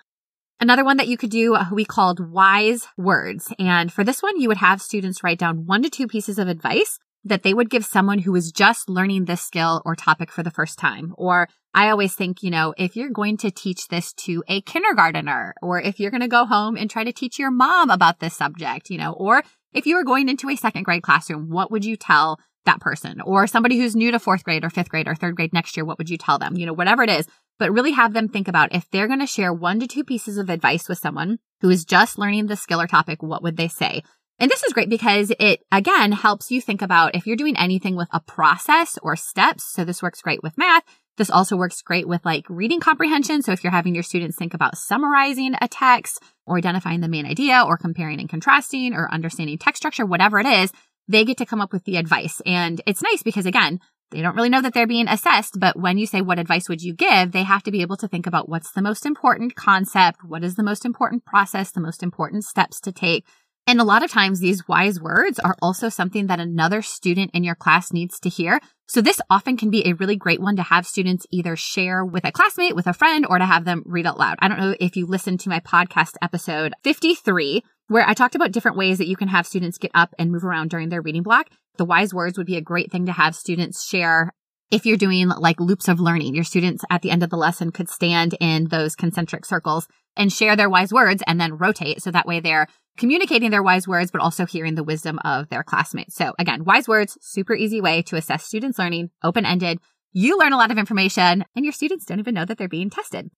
Another 0.60 0.84
one 0.84 0.98
that 0.98 1.08
you 1.08 1.16
could 1.16 1.30
do, 1.30 1.54
uh, 1.54 1.66
we 1.72 1.84
called 1.84 2.30
wise 2.30 2.86
words. 2.96 3.52
And 3.58 3.92
for 3.92 4.04
this 4.04 4.22
one, 4.22 4.40
you 4.40 4.48
would 4.48 4.56
have 4.58 4.80
students 4.80 5.24
write 5.24 5.38
down 5.38 5.66
one 5.66 5.82
to 5.82 5.90
two 5.90 6.06
pieces 6.06 6.38
of 6.38 6.48
advice 6.48 6.98
that 7.26 7.42
they 7.42 7.52
would 7.52 7.70
give 7.70 7.84
someone 7.84 8.20
who 8.20 8.34
is 8.36 8.52
just 8.52 8.88
learning 8.88 9.24
this 9.24 9.42
skill 9.42 9.82
or 9.84 9.94
topic 9.94 10.30
for 10.30 10.42
the 10.42 10.50
first 10.50 10.78
time. 10.78 11.14
Or 11.18 11.48
I 11.74 11.90
always 11.90 12.14
think, 12.14 12.42
you 12.42 12.50
know, 12.50 12.72
if 12.78 12.96
you're 12.96 13.10
going 13.10 13.36
to 13.38 13.50
teach 13.50 13.88
this 13.88 14.12
to 14.14 14.44
a 14.48 14.60
kindergartner, 14.62 15.54
or 15.60 15.80
if 15.80 15.98
you're 15.98 16.10
going 16.10 16.20
to 16.20 16.28
go 16.28 16.44
home 16.44 16.76
and 16.76 16.88
try 16.88 17.04
to 17.04 17.12
teach 17.12 17.38
your 17.38 17.50
mom 17.50 17.90
about 17.90 18.20
this 18.20 18.34
subject, 18.34 18.90
you 18.90 18.98
know, 18.98 19.12
or 19.12 19.42
if 19.72 19.86
you 19.86 19.96
were 19.96 20.04
going 20.04 20.28
into 20.28 20.48
a 20.48 20.56
second 20.56 20.84
grade 20.84 21.02
classroom, 21.02 21.50
what 21.50 21.70
would 21.70 21.84
you 21.84 21.96
tell 21.96 22.38
that 22.64 22.80
person? 22.80 23.20
Or 23.20 23.46
somebody 23.46 23.76
who's 23.78 23.96
new 23.96 24.10
to 24.12 24.18
fourth 24.18 24.44
grade 24.44 24.64
or 24.64 24.70
fifth 24.70 24.88
grade 24.88 25.08
or 25.08 25.14
third 25.14 25.36
grade 25.36 25.52
next 25.52 25.76
year, 25.76 25.84
what 25.84 25.98
would 25.98 26.08
you 26.08 26.18
tell 26.18 26.38
them? 26.38 26.56
You 26.56 26.66
know, 26.66 26.72
whatever 26.72 27.02
it 27.02 27.10
is, 27.10 27.26
but 27.58 27.72
really 27.72 27.92
have 27.92 28.12
them 28.12 28.28
think 28.28 28.48
about 28.48 28.74
if 28.74 28.88
they're 28.90 29.08
going 29.08 29.20
to 29.20 29.26
share 29.26 29.52
one 29.52 29.80
to 29.80 29.86
two 29.86 30.04
pieces 30.04 30.38
of 30.38 30.48
advice 30.48 30.88
with 30.88 30.98
someone 30.98 31.38
who 31.60 31.70
is 31.70 31.84
just 31.84 32.18
learning 32.18 32.46
the 32.46 32.56
skill 32.56 32.80
or 32.80 32.86
topic, 32.86 33.22
what 33.22 33.42
would 33.42 33.56
they 33.56 33.68
say? 33.68 34.02
And 34.38 34.50
this 34.50 34.62
is 34.64 34.72
great 34.72 34.90
because 34.90 35.32
it 35.38 35.60
again 35.72 36.12
helps 36.12 36.50
you 36.50 36.60
think 36.60 36.82
about 36.82 37.14
if 37.14 37.26
you're 37.26 37.36
doing 37.36 37.56
anything 37.56 37.96
with 37.96 38.08
a 38.12 38.20
process 38.20 38.98
or 39.02 39.16
steps. 39.16 39.64
So 39.64 39.84
this 39.84 40.02
works 40.02 40.20
great 40.20 40.42
with 40.42 40.58
math. 40.58 40.82
This 41.16 41.30
also 41.30 41.56
works 41.56 41.80
great 41.80 42.06
with 42.06 42.24
like 42.24 42.44
reading 42.50 42.80
comprehension. 42.80 43.40
So 43.40 43.52
if 43.52 43.64
you're 43.64 43.70
having 43.70 43.94
your 43.94 44.02
students 44.02 44.36
think 44.36 44.52
about 44.52 44.76
summarizing 44.76 45.54
a 45.60 45.68
text 45.68 46.22
or 46.44 46.58
identifying 46.58 47.00
the 47.00 47.08
main 47.08 47.24
idea 47.24 47.64
or 47.66 47.78
comparing 47.78 48.20
and 48.20 48.28
contrasting 48.28 48.92
or 48.92 49.10
understanding 49.10 49.56
text 49.56 49.80
structure, 49.80 50.04
whatever 50.04 50.38
it 50.38 50.46
is, 50.46 50.70
they 51.08 51.24
get 51.24 51.38
to 51.38 51.46
come 51.46 51.62
up 51.62 51.72
with 51.72 51.84
the 51.84 51.96
advice. 51.96 52.42
And 52.44 52.82
it's 52.86 53.02
nice 53.02 53.22
because 53.22 53.46
again, 53.46 53.80
they 54.10 54.20
don't 54.20 54.36
really 54.36 54.50
know 54.50 54.60
that 54.60 54.72
they're 54.72 54.86
being 54.86 55.08
assessed, 55.08 55.58
but 55.58 55.76
when 55.76 55.98
you 55.98 56.06
say, 56.06 56.20
what 56.20 56.38
advice 56.38 56.68
would 56.68 56.80
you 56.80 56.94
give? 56.94 57.32
They 57.32 57.42
have 57.42 57.64
to 57.64 57.72
be 57.72 57.82
able 57.82 57.96
to 57.96 58.06
think 58.06 58.26
about 58.26 58.48
what's 58.48 58.70
the 58.70 58.82
most 58.82 59.04
important 59.04 59.56
concept? 59.56 60.22
What 60.22 60.44
is 60.44 60.54
the 60.54 60.62
most 60.62 60.84
important 60.84 61.24
process? 61.24 61.72
The 61.72 61.80
most 61.80 62.04
important 62.04 62.44
steps 62.44 62.80
to 62.82 62.92
take? 62.92 63.26
And 63.68 63.80
a 63.80 63.84
lot 63.84 64.04
of 64.04 64.10
times 64.12 64.38
these 64.38 64.68
wise 64.68 65.00
words 65.00 65.40
are 65.40 65.56
also 65.60 65.88
something 65.88 66.28
that 66.28 66.38
another 66.38 66.82
student 66.82 67.32
in 67.34 67.42
your 67.42 67.56
class 67.56 67.92
needs 67.92 68.20
to 68.20 68.28
hear. 68.28 68.60
So 68.86 69.00
this 69.00 69.20
often 69.28 69.56
can 69.56 69.70
be 69.70 69.84
a 69.84 69.94
really 69.94 70.14
great 70.14 70.40
one 70.40 70.54
to 70.54 70.62
have 70.62 70.86
students 70.86 71.26
either 71.32 71.56
share 71.56 72.04
with 72.04 72.24
a 72.24 72.30
classmate, 72.30 72.76
with 72.76 72.86
a 72.86 72.92
friend, 72.92 73.26
or 73.28 73.38
to 73.38 73.44
have 73.44 73.64
them 73.64 73.82
read 73.84 74.06
out 74.06 74.18
loud. 74.18 74.36
I 74.38 74.46
don't 74.46 74.60
know 74.60 74.76
if 74.78 74.94
you 74.94 75.06
listened 75.06 75.40
to 75.40 75.48
my 75.48 75.58
podcast 75.58 76.12
episode 76.22 76.74
53, 76.84 77.64
where 77.88 78.08
I 78.08 78.14
talked 78.14 78.36
about 78.36 78.52
different 78.52 78.76
ways 78.76 78.98
that 78.98 79.08
you 79.08 79.16
can 79.16 79.26
have 79.26 79.48
students 79.48 79.78
get 79.78 79.90
up 79.94 80.14
and 80.16 80.30
move 80.30 80.44
around 80.44 80.70
during 80.70 80.88
their 80.88 81.02
reading 81.02 81.24
block. 81.24 81.48
The 81.76 81.84
wise 81.84 82.14
words 82.14 82.38
would 82.38 82.46
be 82.46 82.56
a 82.56 82.60
great 82.60 82.92
thing 82.92 83.06
to 83.06 83.12
have 83.12 83.34
students 83.34 83.84
share 83.84 84.32
if 84.70 84.84
you're 84.84 84.96
doing 84.96 85.28
like 85.28 85.60
loops 85.60 85.88
of 85.88 86.00
learning, 86.00 86.34
your 86.34 86.44
students 86.44 86.84
at 86.90 87.02
the 87.02 87.10
end 87.10 87.22
of 87.22 87.30
the 87.30 87.36
lesson 87.36 87.70
could 87.70 87.88
stand 87.88 88.36
in 88.40 88.68
those 88.68 88.96
concentric 88.96 89.44
circles 89.44 89.86
and 90.16 90.32
share 90.32 90.56
their 90.56 90.70
wise 90.70 90.92
words 90.92 91.22
and 91.26 91.40
then 91.40 91.58
rotate. 91.58 92.02
So 92.02 92.10
that 92.10 92.26
way 92.26 92.40
they're 92.40 92.66
communicating 92.96 93.50
their 93.50 93.62
wise 93.62 93.86
words, 93.86 94.10
but 94.10 94.20
also 94.20 94.46
hearing 94.46 94.74
the 94.74 94.82
wisdom 94.82 95.18
of 95.24 95.48
their 95.50 95.62
classmates. 95.62 96.14
So 96.16 96.34
again, 96.38 96.64
wise 96.64 96.88
words, 96.88 97.16
super 97.20 97.54
easy 97.54 97.80
way 97.80 98.02
to 98.02 98.16
assess 98.16 98.44
students 98.44 98.78
learning, 98.78 99.10
open 99.22 99.46
ended. 99.46 99.78
You 100.12 100.38
learn 100.38 100.52
a 100.52 100.56
lot 100.56 100.70
of 100.70 100.78
information 100.78 101.44
and 101.54 101.64
your 101.64 101.72
students 101.72 102.06
don't 102.06 102.18
even 102.18 102.34
know 102.34 102.44
that 102.44 102.58
they're 102.58 102.68
being 102.68 102.90
tested. 102.90 103.30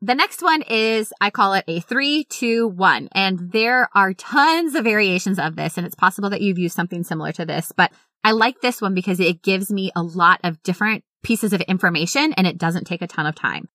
The 0.00 0.14
next 0.14 0.42
one 0.42 0.62
is, 0.62 1.12
I 1.20 1.30
call 1.30 1.54
it 1.54 1.64
a 1.66 1.80
three, 1.80 2.24
two, 2.24 2.68
one. 2.68 3.08
And 3.12 3.50
there 3.52 3.88
are 3.94 4.14
tons 4.14 4.76
of 4.76 4.84
variations 4.84 5.40
of 5.40 5.56
this. 5.56 5.76
And 5.76 5.84
it's 5.84 5.96
possible 5.96 6.30
that 6.30 6.40
you've 6.40 6.58
used 6.58 6.76
something 6.76 7.02
similar 7.02 7.32
to 7.32 7.44
this, 7.44 7.72
but 7.76 7.92
I 8.24 8.32
like 8.32 8.60
this 8.60 8.80
one 8.80 8.94
because 8.94 9.20
it 9.20 9.42
gives 9.42 9.70
me 9.70 9.90
a 9.94 10.02
lot 10.02 10.40
of 10.44 10.62
different 10.62 11.04
pieces 11.22 11.52
of 11.52 11.60
information 11.62 12.32
and 12.34 12.46
it 12.46 12.58
doesn't 12.58 12.86
take 12.86 13.02
a 13.02 13.06
ton 13.06 13.26
of 13.26 13.34
time. 13.34 13.68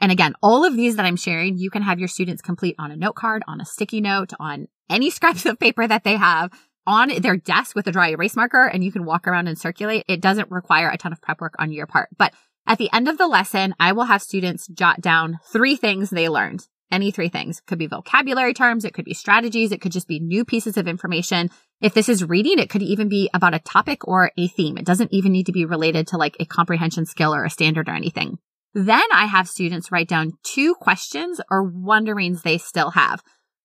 And 0.00 0.10
again, 0.10 0.34
all 0.42 0.64
of 0.64 0.76
these 0.76 0.96
that 0.96 1.04
I'm 1.04 1.16
sharing, 1.16 1.58
you 1.58 1.70
can 1.70 1.82
have 1.82 1.98
your 1.98 2.08
students 2.08 2.42
complete 2.42 2.74
on 2.78 2.90
a 2.90 2.96
note 2.96 3.14
card, 3.14 3.42
on 3.46 3.60
a 3.60 3.66
sticky 3.66 4.00
note, 4.00 4.32
on 4.40 4.68
any 4.88 5.10
scraps 5.10 5.46
of 5.46 5.58
paper 5.58 5.86
that 5.86 6.04
they 6.04 6.16
have 6.16 6.50
on 6.86 7.10
their 7.20 7.36
desk 7.36 7.76
with 7.76 7.86
a 7.86 7.92
dry 7.92 8.10
erase 8.10 8.34
marker 8.34 8.66
and 8.66 8.82
you 8.82 8.90
can 8.90 9.04
walk 9.04 9.26
around 9.26 9.46
and 9.46 9.58
circulate. 9.58 10.04
It 10.08 10.20
doesn't 10.20 10.50
require 10.50 10.88
a 10.88 10.96
ton 10.96 11.12
of 11.12 11.20
prep 11.20 11.40
work 11.40 11.54
on 11.58 11.72
your 11.72 11.86
part. 11.86 12.08
But 12.16 12.32
at 12.66 12.78
the 12.78 12.90
end 12.92 13.08
of 13.08 13.18
the 13.18 13.26
lesson, 13.26 13.74
I 13.78 13.92
will 13.92 14.04
have 14.04 14.22
students 14.22 14.66
jot 14.68 15.00
down 15.00 15.38
three 15.52 15.76
things 15.76 16.10
they 16.10 16.28
learned. 16.28 16.66
Any 16.90 17.10
three 17.12 17.28
things. 17.28 17.60
Could 17.60 17.78
be 17.78 17.86
vocabulary 17.86 18.54
terms. 18.54 18.84
It 18.84 18.94
could 18.94 19.04
be 19.04 19.14
strategies. 19.14 19.70
It 19.70 19.80
could 19.80 19.92
just 19.92 20.08
be 20.08 20.18
new 20.18 20.44
pieces 20.44 20.76
of 20.76 20.88
information. 20.88 21.50
If 21.80 21.94
this 21.94 22.08
is 22.08 22.24
reading, 22.24 22.58
it 22.58 22.68
could 22.68 22.82
even 22.82 23.08
be 23.08 23.30
about 23.32 23.54
a 23.54 23.58
topic 23.58 24.06
or 24.06 24.32
a 24.36 24.48
theme. 24.48 24.76
It 24.76 24.84
doesn't 24.84 25.12
even 25.12 25.32
need 25.32 25.46
to 25.46 25.52
be 25.52 25.64
related 25.64 26.08
to 26.08 26.18
like 26.18 26.36
a 26.38 26.44
comprehension 26.44 27.06
skill 27.06 27.34
or 27.34 27.44
a 27.44 27.50
standard 27.50 27.88
or 27.88 27.94
anything. 27.94 28.38
Then 28.74 29.02
I 29.12 29.26
have 29.26 29.48
students 29.48 29.90
write 29.90 30.08
down 30.08 30.32
two 30.42 30.74
questions 30.74 31.40
or 31.50 31.62
wonderings 31.62 32.42
they 32.42 32.58
still 32.58 32.90
have. 32.90 33.22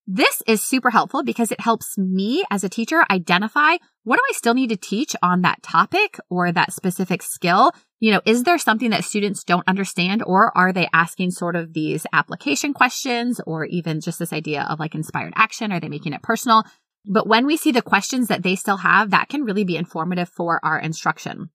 This 0.08 0.44
is 0.48 0.64
super 0.64 0.92
helpful 0.92 1.24
because 1.24 1.52
it 1.52 1.60
helps 1.60 1.98
me 1.98 2.44
as 2.52 2.64
a 2.64 2.70
teacher 2.70 3.04
identify 3.10 3.78
what 4.04 4.18
do 4.18 4.22
I 4.30 4.34
still 4.34 4.54
need 4.54 4.70
to 4.70 4.78
teach 4.78 5.16
on 5.24 5.42
that 5.42 5.64
topic 5.64 6.20
or 6.30 6.52
that 6.52 6.74
specific 6.74 7.24
skill? 7.24 7.72
You 8.00 8.12
know, 8.12 8.22
is 8.24 8.44
there 8.44 8.60
something 8.60 8.92
that 8.92 9.04
students 9.04 9.44
don't 9.44 9.68
understand 9.68 10.22
or 10.24 10.56
are 10.56 10.72
they 10.72 10.88
asking 10.94 11.32
sort 11.32 11.56
of 11.56 11.74
these 11.74 12.06
application 12.14 12.72
questions 12.72 13.42
or 13.48 13.66
even 13.66 14.00
just 14.00 14.20
this 14.20 14.32
idea 14.32 14.68
of 14.70 14.80
like 14.80 14.94
inspired 14.94 15.34
action? 15.36 15.72
Are 15.72 15.80
they 15.80 15.90
making 15.90 16.14
it 16.14 16.22
personal? 16.22 16.64
But 17.08 17.28
when 17.28 17.46
we 17.46 17.58
see 17.58 17.72
the 17.72 17.82
questions 17.82 18.28
that 18.28 18.44
they 18.44 18.56
still 18.56 18.78
have, 18.78 19.12
that 19.12 19.30
can 19.30 19.44
really 19.44 19.64
be 19.64 19.78
informative 19.78 20.30
for 20.30 20.60
our 20.64 20.80
instruction. 20.80 21.50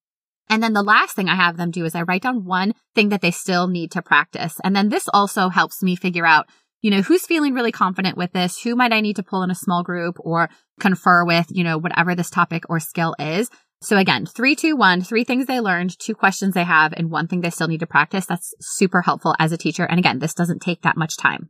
And 0.48 0.62
then 0.62 0.72
the 0.72 0.82
last 0.82 1.14
thing 1.14 1.28
I 1.28 1.36
have 1.36 1.56
them 1.56 1.70
do 1.70 1.84
is 1.84 1.94
I 1.94 2.02
write 2.02 2.22
down 2.22 2.44
one 2.44 2.74
thing 2.94 3.10
that 3.10 3.20
they 3.20 3.30
still 3.30 3.68
need 3.68 3.92
to 3.92 4.02
practice. 4.02 4.58
And 4.64 4.74
then 4.74 4.88
this 4.88 5.08
also 5.12 5.48
helps 5.48 5.82
me 5.82 5.94
figure 5.94 6.26
out, 6.26 6.46
you 6.80 6.90
know, 6.90 7.02
who's 7.02 7.26
feeling 7.26 7.54
really 7.54 7.70
confident 7.70 8.16
with 8.16 8.32
this? 8.32 8.60
Who 8.62 8.74
might 8.74 8.92
I 8.92 9.00
need 9.00 9.16
to 9.16 9.22
pull 9.22 9.42
in 9.44 9.50
a 9.50 9.54
small 9.54 9.84
group 9.84 10.16
or 10.18 10.50
confer 10.80 11.24
with, 11.24 11.46
you 11.50 11.62
know, 11.62 11.78
whatever 11.78 12.14
this 12.14 12.30
topic 12.30 12.64
or 12.68 12.80
skill 12.80 13.14
is. 13.18 13.48
So 13.82 13.96
again, 13.96 14.26
three, 14.26 14.56
two, 14.56 14.76
one, 14.76 15.02
three 15.02 15.24
things 15.24 15.46
they 15.46 15.60
learned, 15.60 15.98
two 15.98 16.14
questions 16.14 16.54
they 16.54 16.64
have, 16.64 16.92
and 16.94 17.10
one 17.10 17.28
thing 17.28 17.40
they 17.40 17.50
still 17.50 17.68
need 17.68 17.80
to 17.80 17.86
practice. 17.86 18.26
That's 18.26 18.52
super 18.60 19.02
helpful 19.02 19.34
as 19.38 19.52
a 19.52 19.56
teacher. 19.56 19.84
And 19.84 19.98
again, 19.98 20.18
this 20.18 20.34
doesn't 20.34 20.60
take 20.60 20.82
that 20.82 20.96
much 20.96 21.16
time. 21.16 21.48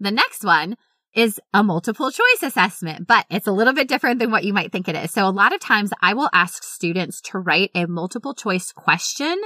The 0.00 0.10
next 0.10 0.44
one 0.44 0.76
is 1.14 1.40
a 1.52 1.62
multiple 1.62 2.10
choice 2.10 2.42
assessment, 2.42 3.06
but 3.06 3.26
it's 3.30 3.46
a 3.46 3.52
little 3.52 3.72
bit 3.72 3.88
different 3.88 4.18
than 4.18 4.30
what 4.30 4.44
you 4.44 4.52
might 4.52 4.72
think 4.72 4.88
it 4.88 4.96
is. 4.96 5.10
So 5.10 5.26
a 5.26 5.30
lot 5.30 5.54
of 5.54 5.60
times 5.60 5.92
I 6.00 6.14
will 6.14 6.30
ask 6.32 6.62
students 6.62 7.20
to 7.22 7.38
write 7.38 7.70
a 7.74 7.86
multiple 7.86 8.34
choice 8.34 8.72
question 8.72 9.40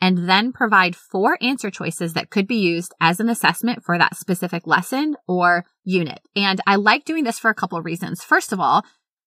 and 0.00 0.28
then 0.28 0.52
provide 0.52 0.94
four 0.94 1.38
answer 1.40 1.70
choices 1.70 2.12
that 2.12 2.30
could 2.30 2.46
be 2.46 2.56
used 2.56 2.92
as 3.00 3.20
an 3.20 3.28
assessment 3.28 3.82
for 3.82 3.96
that 3.96 4.16
specific 4.16 4.66
lesson 4.66 5.16
or 5.26 5.64
unit. 5.82 6.20
And 6.36 6.60
I 6.66 6.76
like 6.76 7.04
doing 7.04 7.24
this 7.24 7.38
for 7.38 7.50
a 7.50 7.54
couple 7.54 7.78
of 7.78 7.84
reasons. 7.84 8.22
First 8.22 8.52
of 8.52 8.60
all, 8.60 8.84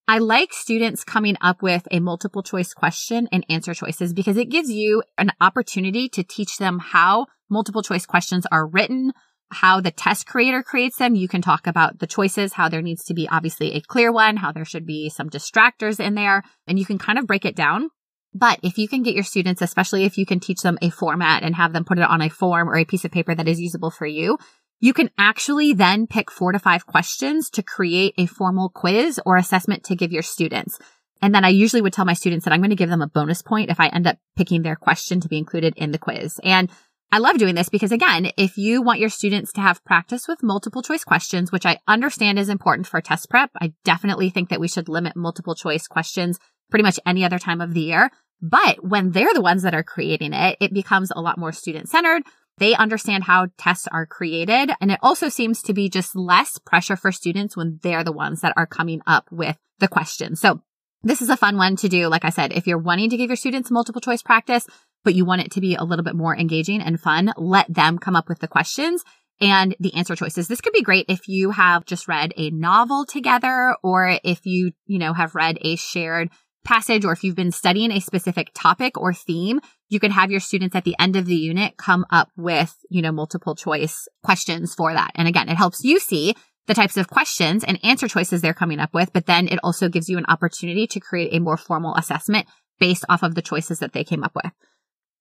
I 0.08 0.20
like 0.20 0.54
students 0.54 1.04
coming 1.04 1.36
up 1.42 1.62
with 1.62 1.88
a 1.92 2.00
multiple 2.00 2.44
choice 2.44 2.74
question 2.74 3.27
and 3.32 3.46
answer 3.50 3.74
choices 3.74 4.13
because 4.13 4.38
it 4.38 4.50
gives 4.50 4.72
you 4.72 5.04
an 5.18 5.32
opportunity 5.42 6.08
to 6.10 6.24
teach 6.24 6.58
them 6.58 6.80
how 6.80 7.25
multiple 7.50 7.82
choice 7.82 8.06
questions 8.06 8.46
are 8.51 8.66
written, 8.66 9.12
how 9.51 9.80
the 9.80 9.92
test 9.92 10.27
creator 10.27 10.62
creates 10.62 10.98
them. 10.98 11.16
You 11.16 11.27
can 11.27 11.42
talk 11.42 11.68
about 11.68 12.00
the 12.00 12.08
choices, 12.08 12.54
how 12.54 12.70
there 12.70 12.82
needs 12.82 13.04
to 13.06 13.13
be 13.13 13.27
obviously 13.30 13.74
a 13.74 13.82
clear 13.82 14.12
one, 14.12 14.38
how 14.38 14.51
there 14.51 14.66
should 14.66 14.86
be 14.86 15.10
some 15.10 15.30
distractors 15.30 16.00
in 16.00 16.16
there, 16.16 16.44
and 16.68 16.77
you 16.77 16.86
can 16.86 16.98
kind 16.98 17.18
of 17.18 17.27
break 17.27 17.46
it 17.46 17.56
down. 17.56 17.89
But 18.34 18.60
if 18.62 18.77
you 18.77 18.88
can 18.88 19.04
get 19.04 19.16
your 19.16 19.24
students, 19.24 19.62
especially 19.62 20.04
if 20.04 20.18
you 20.18 20.25
can 20.25 20.39
teach 20.39 20.62
them 20.62 20.77
a 20.82 20.89
format 20.89 21.44
and 21.44 21.56
have 21.56 21.74
them 21.74 21.86
put 21.86 21.98
it 21.98 22.04
on 22.04 22.22
a 22.22 22.30
form 22.30 22.70
or 22.70 22.75
a 22.75 22.86
piece 22.86 23.06
of 23.06 23.12
paper 23.12 23.34
that 23.34 23.48
is 23.48 23.60
usable 23.60 23.89
for 23.89 24.06
you, 24.06 24.38
you 24.80 24.94
can 24.94 25.10
actually 25.18 25.74
then 25.74 26.06
pick 26.06 26.30
four 26.30 26.51
to 26.51 26.60
five 26.60 26.86
questions 26.86 27.50
to 27.51 27.63
create 27.63 28.13
a 28.18 28.27
formal 28.27 28.70
quiz 28.70 29.20
or 29.25 29.38
assessment 29.38 29.84
to 29.86 29.96
give 29.96 30.12
your 30.12 30.22
students. 30.22 30.77
And 31.22 31.34
then 31.34 31.44
I 31.44 31.50
usually 31.50 31.82
would 31.82 31.94
tell 31.94 32.06
my 32.06 32.13
students 32.13 32.46
that 32.46 32.54
I'm 32.54 32.60
going 32.60 32.70
to 32.70 32.75
give 32.75 32.89
them 32.89 33.01
a 33.01 33.08
bonus 33.08 33.42
point 33.42 33.72
if 33.72 33.80
I 33.80 33.88
end 33.88 34.06
up 34.06 34.18
picking 34.36 34.62
their 34.62 34.75
question 34.75 35.20
to 35.22 35.27
be 35.27 35.39
included 35.39 35.74
in 35.75 35.92
the 35.92 35.98
quiz. 35.98 36.39
And 36.44 36.70
I 37.12 37.20
love 37.20 37.38
doing 37.38 37.56
this 37.56 37.70
because 37.70 37.94
again, 37.94 38.32
if 38.38 38.58
you 38.58 38.82
want 38.82 39.00
your 39.00 39.10
students 39.10 39.54
to 39.54 39.62
have 39.62 39.84
practice 39.86 40.28
with 40.28 40.44
multiple 40.44 40.82
choice 40.82 41.06
questions, 41.06 41.52
which 41.52 41.66
I 41.66 41.80
understand 41.88 42.38
is 42.38 42.50
important 42.50 42.86
for 42.86 43.00
test 43.00 43.30
prep, 43.30 43.50
I 43.62 43.74
definitely 43.86 44.30
think 44.30 44.50
that 44.50 44.60
we 44.60 44.68
should 44.68 44.90
limit 44.90 45.16
multiple 45.16 45.56
choice 45.56 45.88
questions 45.88 46.38
pretty 46.70 46.84
much 46.84 47.00
any 47.06 47.24
other 47.24 47.40
time 47.40 47.62
of 47.62 47.74
the 47.74 47.82
year. 47.82 48.12
But 48.42 48.84
when 48.84 49.12
they're 49.12 49.34
the 49.34 49.42
ones 49.42 49.64
that 49.64 49.74
are 49.74 49.84
creating 49.84 50.34
it, 50.34 50.58
it 50.60 50.74
becomes 50.74 51.12
a 51.12 51.22
lot 51.22 51.38
more 51.38 51.54
student 51.54 51.90
centered. 51.90 52.24
They 52.58 52.76
understand 52.76 53.24
how 53.24 53.48
tests 53.58 53.88
are 53.88 54.06
created. 54.06 54.72
And 54.82 54.92
it 54.92 55.00
also 55.02 55.30
seems 55.30 55.62
to 55.64 55.74
be 55.74 55.90
just 55.90 56.16
less 56.16 56.58
pressure 56.58 56.96
for 56.96 57.12
students 57.12 57.56
when 57.56 57.80
they're 57.84 58.04
the 58.04 58.12
ones 58.12 58.42
that 58.42 58.54
are 58.58 58.68
coming 58.68 59.02
up 59.08 59.28
with 59.32 59.58
the 59.80 59.88
questions. 59.88 60.42
So 60.42 60.62
this 61.04 61.22
is 61.22 61.30
a 61.30 61.38
fun 61.38 61.58
one 61.58 61.76
to 61.78 61.90
do. 61.90 62.08
Like 62.08 62.26
I 62.26 62.32
said, 62.32 62.52
if 62.52 62.68
you're 62.68 62.78
wanting 62.78 63.12
to 63.12 63.18
give 63.18 63.30
your 63.30 63.38
students 63.38 63.72
multiple 63.72 64.02
choice 64.02 64.24
practice, 64.24 64.68
but 65.08 65.16
you 65.16 65.24
want 65.24 65.40
it 65.40 65.52
to 65.52 65.62
be 65.62 65.74
a 65.74 65.86
little 65.86 66.04
bit 66.04 66.18
more 66.18 66.36
engaging 66.36 66.82
and 66.82 67.00
fun, 67.00 67.32
let 67.38 67.74
them 67.74 67.98
come 67.98 68.14
up 68.14 68.28
with 68.28 68.40
the 68.40 68.48
questions 68.50 69.06
and 69.40 69.74
the 69.80 69.94
answer 69.94 70.18
choices. 70.18 70.50
This 70.50 70.60
could 70.60 70.74
be 70.74 70.82
great 70.82 71.06
if 71.08 71.30
you 71.30 71.52
have 71.52 71.86
just 71.86 72.10
read 72.10 72.34
a 72.36 72.50
novel 72.50 73.06
together 73.06 73.74
or 73.82 74.20
if 74.26 74.46
you, 74.46 74.74
you 74.86 75.00
know, 75.00 75.14
have 75.14 75.34
read 75.34 75.60
a 75.62 75.78
shared 75.78 76.30
passage 76.66 77.06
or 77.06 77.14
if 77.14 77.24
you've 77.24 77.38
been 77.38 77.54
studying 77.54 77.90
a 77.90 78.02
specific 78.02 78.50
topic 78.54 78.98
or 79.00 79.14
theme, 79.14 79.62
you 79.88 80.02
can 80.02 80.12
have 80.12 80.30
your 80.30 80.42
students 80.42 80.76
at 80.76 80.84
the 80.84 80.96
end 81.00 81.16
of 81.16 81.26
the 81.26 81.38
unit 81.38 81.78
come 81.78 82.06
up 82.10 82.28
with, 82.36 82.76
you 82.90 83.02
know, 83.02 83.14
multiple 83.14 83.56
choice 83.56 84.10
questions 84.24 84.76
for 84.76 84.94
that. 84.94 85.12
And 85.16 85.26
again, 85.26 85.48
it 85.48 85.56
helps 85.56 85.86
you 85.86 86.02
see 86.02 86.36
the 86.66 86.74
types 86.74 86.98
of 86.98 87.08
questions 87.08 87.64
and 87.64 87.80
answer 87.82 88.10
choices 88.10 88.42
they're 88.42 88.54
coming 88.54 88.82
up 88.82 88.94
with, 88.94 89.14
but 89.14 89.26
then 89.26 89.48
it 89.48 89.60
also 89.64 89.88
gives 89.88 90.10
you 90.10 90.18
an 90.18 90.26
opportunity 90.28 90.86
to 90.86 91.00
create 91.00 91.34
a 91.34 91.40
more 91.40 91.56
formal 91.56 91.96
assessment 91.96 92.46
based 92.78 93.06
off 93.10 93.24
of 93.24 93.36
the 93.36 93.42
choices 93.42 93.80
that 93.80 93.94
they 93.94 94.04
came 94.04 94.22
up 94.22 94.34
with. 94.36 94.52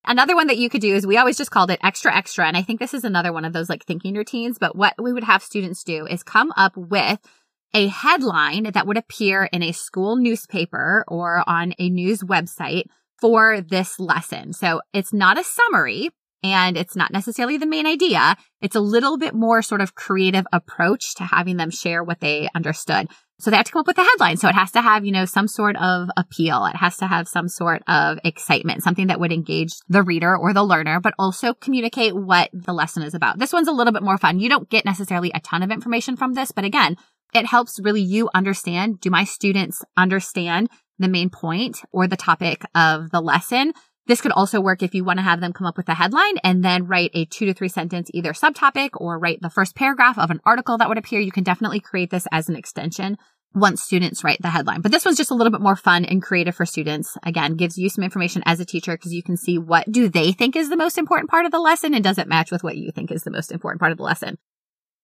Another 0.07 0.37
one 0.37 0.47
that 0.47 0.59
you 0.59 0.71
could 0.71 0.81
do 0.81 0.95
is 0.95 1.07
we 1.07 1.17
always 1.17 1.37
just 1.37 1.51
called 1.51 1.71
it 1.71 1.81
extra 1.83 2.15
extra. 2.15 2.47
And 2.47 2.57
I 2.57 2.63
think 2.63 2.81
this 2.81 2.95
is 2.95 3.05
another 3.05 3.33
one 3.33 3.45
of 3.45 3.53
those 3.53 3.69
like 3.69 3.85
thinking 3.85 4.15
routines. 4.15 4.59
But 4.59 4.77
what 4.77 4.95
we 5.01 5.13
would 5.13 5.25
have 5.25 5.43
students 5.43 5.83
do 5.83 6.07
is 6.07 6.23
come 6.23 6.53
up 6.57 6.77
with 6.77 7.19
a 7.75 7.89
headline 7.89 8.71
that 8.73 8.87
would 8.87 8.97
appear 8.97 9.45
in 9.53 9.63
a 9.63 9.73
school 9.73 10.17
newspaper 10.17 11.05
or 11.09 11.43
on 11.47 11.75
a 11.79 11.91
news 11.91 12.23
website 12.23 12.85
for 13.21 13.61
this 13.61 13.99
lesson. 13.99 14.53
So 14.53 14.81
it's 14.93 15.13
not 15.13 15.39
a 15.39 15.45
summary 15.45 16.11
and 16.43 16.77
it's 16.77 16.95
not 16.95 17.13
necessarily 17.13 17.57
the 17.57 17.67
main 17.67 17.87
idea. 17.87 18.37
It's 18.61 18.77
a 18.77 18.81
little 18.81 19.19
bit 19.19 19.35
more 19.35 19.63
sort 19.63 19.81
of 19.81 19.95
creative 19.95 20.47
approach 20.53 21.15
to 21.17 21.25
having 21.25 21.57
them 21.57 21.71
share 21.71 22.05
what 22.05 22.21
they 22.21 22.49
understood. 22.55 23.09
So 23.39 23.51
they 23.51 23.57
have 23.57 23.67
to 23.67 23.73
come 23.73 23.81
up 23.81 23.87
with 23.87 23.99
a 23.99 24.05
headline. 24.05 24.39
So 24.39 24.49
it 24.49 24.55
has 24.55 24.73
to 24.73 24.81
have, 24.81 25.05
you 25.05 25.13
know, 25.13 25.27
some 25.27 25.47
sort 25.47 25.77
of 25.77 26.09
appeal. 26.17 26.65
It 26.67 26.77
has 26.77 26.97
to 26.99 27.07
have 27.07 27.29
some 27.29 27.49
sort 27.49 27.83
of 27.87 28.19
excitement, 28.25 28.83
something 28.83 29.09
that 29.09 29.21
would 29.21 29.33
engage 29.33 29.73
the 29.89 30.03
reader 30.03 30.37
or 30.37 30.55
the 30.55 30.65
learner, 30.65 31.01
but 31.01 31.15
also 31.19 31.53
communicate 31.53 32.17
what 32.17 32.49
the 32.53 32.73
lesson 32.73 33.03
is 33.03 33.15
about. 33.15 33.39
This 33.39 33.53
one's 33.53 33.69
a 33.69 33.73
little 33.73 33.93
bit 33.93 34.03
more 34.03 34.17
fun. 34.17 34.41
You 34.41 34.49
don't 34.49 34.71
get 34.71 34.87
necessarily 34.87 35.31
a 35.35 35.41
ton 35.41 35.63
of 35.63 35.71
information 35.71 36.17
from 36.17 36.33
this, 36.33 36.51
but 36.51 36.65
again, 36.65 36.97
it 37.35 37.45
helps 37.45 37.79
really 37.79 38.01
you 38.01 38.31
understand. 38.35 39.01
Do 39.01 39.11
my 39.11 39.25
students 39.25 39.85
understand 39.97 40.71
the 40.99 41.09
main 41.09 41.29
point 41.29 41.83
or 41.93 42.07
the 42.07 42.17
topic 42.17 42.65
of 42.75 43.11
the 43.11 43.21
lesson. 43.21 43.75
This 44.07 44.21
could 44.21 44.33
also 44.33 44.61
work 44.61 44.83
if 44.83 44.95
you 44.95 45.05
want 45.05 45.19
to 45.19 45.25
have 45.25 45.41
them 45.41 45.53
come 45.53 45.67
up 45.67 45.77
with 45.77 45.89
a 45.89 45.95
headline 45.95 46.39
and 46.45 46.65
then 46.65 46.87
write 46.87 47.11
a 47.15 47.25
two 47.25 47.47
to 47.47 47.55
three 47.55 47.69
sentence 47.69 48.09
either 48.15 48.33
subtopic 48.33 48.91
or 48.95 49.19
write 49.19 49.41
the 49.43 49.51
first 49.51 49.75
paragraph 49.75 50.19
of 50.19 50.31
an 50.31 50.41
article 50.45 50.79
that 50.79 50.89
would 50.89 50.99
appear. 50.99 51.21
You 51.21 51.33
can 51.33 51.45
definitely 51.45 51.81
create 51.81 52.11
this 52.11 52.29
as 52.31 52.49
an 52.49 52.57
extension 52.57 53.19
once 53.55 53.83
students 53.83 54.23
write 54.23 54.41
the 54.43 54.51
headline. 54.51 54.83
But 54.83 54.93
this 54.93 55.05
one's 55.05 55.17
just 55.17 55.31
a 55.31 55.35
little 55.35 55.51
bit 55.51 55.63
more 55.63 55.77
fun 55.77 56.05
and 56.05 56.23
creative 56.23 56.55
for 56.55 56.67
students. 56.67 57.17
Again, 57.25 57.57
gives 57.57 57.79
you 57.79 57.89
some 57.89 58.05
information 58.05 58.43
as 58.45 58.61
a 58.61 58.65
teacher 58.65 58.97
because 58.97 59.15
you 59.15 59.23
can 59.23 59.37
see 59.37 59.59
what 59.59 59.91
do 59.91 60.09
they 60.09 60.33
think 60.33 60.55
is 60.55 60.69
the 60.69 60.77
most 60.77 60.99
important 60.99 61.31
part 61.31 61.47
of 61.47 61.53
the 61.53 61.59
lesson 61.59 61.95
and 61.95 62.05
does 62.05 62.19
it 62.19 62.29
match 62.29 62.53
with 62.53 62.63
what 62.63 62.77
you 62.77 62.93
think 62.93 63.11
is 63.11 63.23
the 63.23 63.31
most 63.31 63.51
important 63.51 63.81
part 63.81 63.93
of 63.93 63.99
the 63.99 64.05
lesson. 64.05 64.39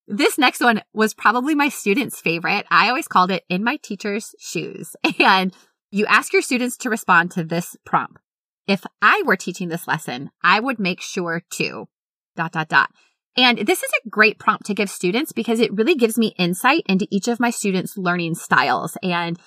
This 0.07 0.37
next 0.37 0.61
one 0.61 0.83
was 0.93 1.15
probably 1.15 1.55
my 1.55 1.71
students' 1.71 2.21
favorite. 2.21 2.67
I 2.71 2.89
always 2.89 3.09
called 3.09 3.31
it 3.31 3.45
in 3.49 3.65
my 3.65 3.79
teacher's 3.83 4.35
shoes. 4.39 4.95
And 5.19 5.55
you 5.91 6.07
ask 6.07 6.33
your 6.33 6.43
students 6.43 6.79
to 6.79 6.91
respond 6.91 7.33
to 7.33 7.45
this 7.45 7.77
prompt. 7.85 8.22
If 8.67 8.85
I 9.01 9.23
were 9.25 9.37
teaching 9.37 9.69
this 9.69 9.89
lesson, 9.89 10.31
I 10.43 10.61
would 10.61 10.79
make 10.79 11.01
sure 11.01 11.43
to 11.55 11.89
dot, 12.37 12.53
dot, 12.53 12.69
dot. 12.69 12.91
And 13.37 13.59
this 13.59 13.83
is 13.83 13.91
a 13.91 14.09
great 14.09 14.39
prompt 14.39 14.67
to 14.67 14.75
give 14.75 14.91
students 14.91 15.33
because 15.33 15.59
it 15.59 15.73
really 15.73 15.95
gives 15.95 16.19
me 16.19 16.35
insight 16.39 16.83
into 16.87 17.09
each 17.11 17.29
of 17.29 17.41
my 17.41 17.51
students' 17.51 17.97
learning 17.97 18.35
styles. 18.35 18.97
And 19.03 19.39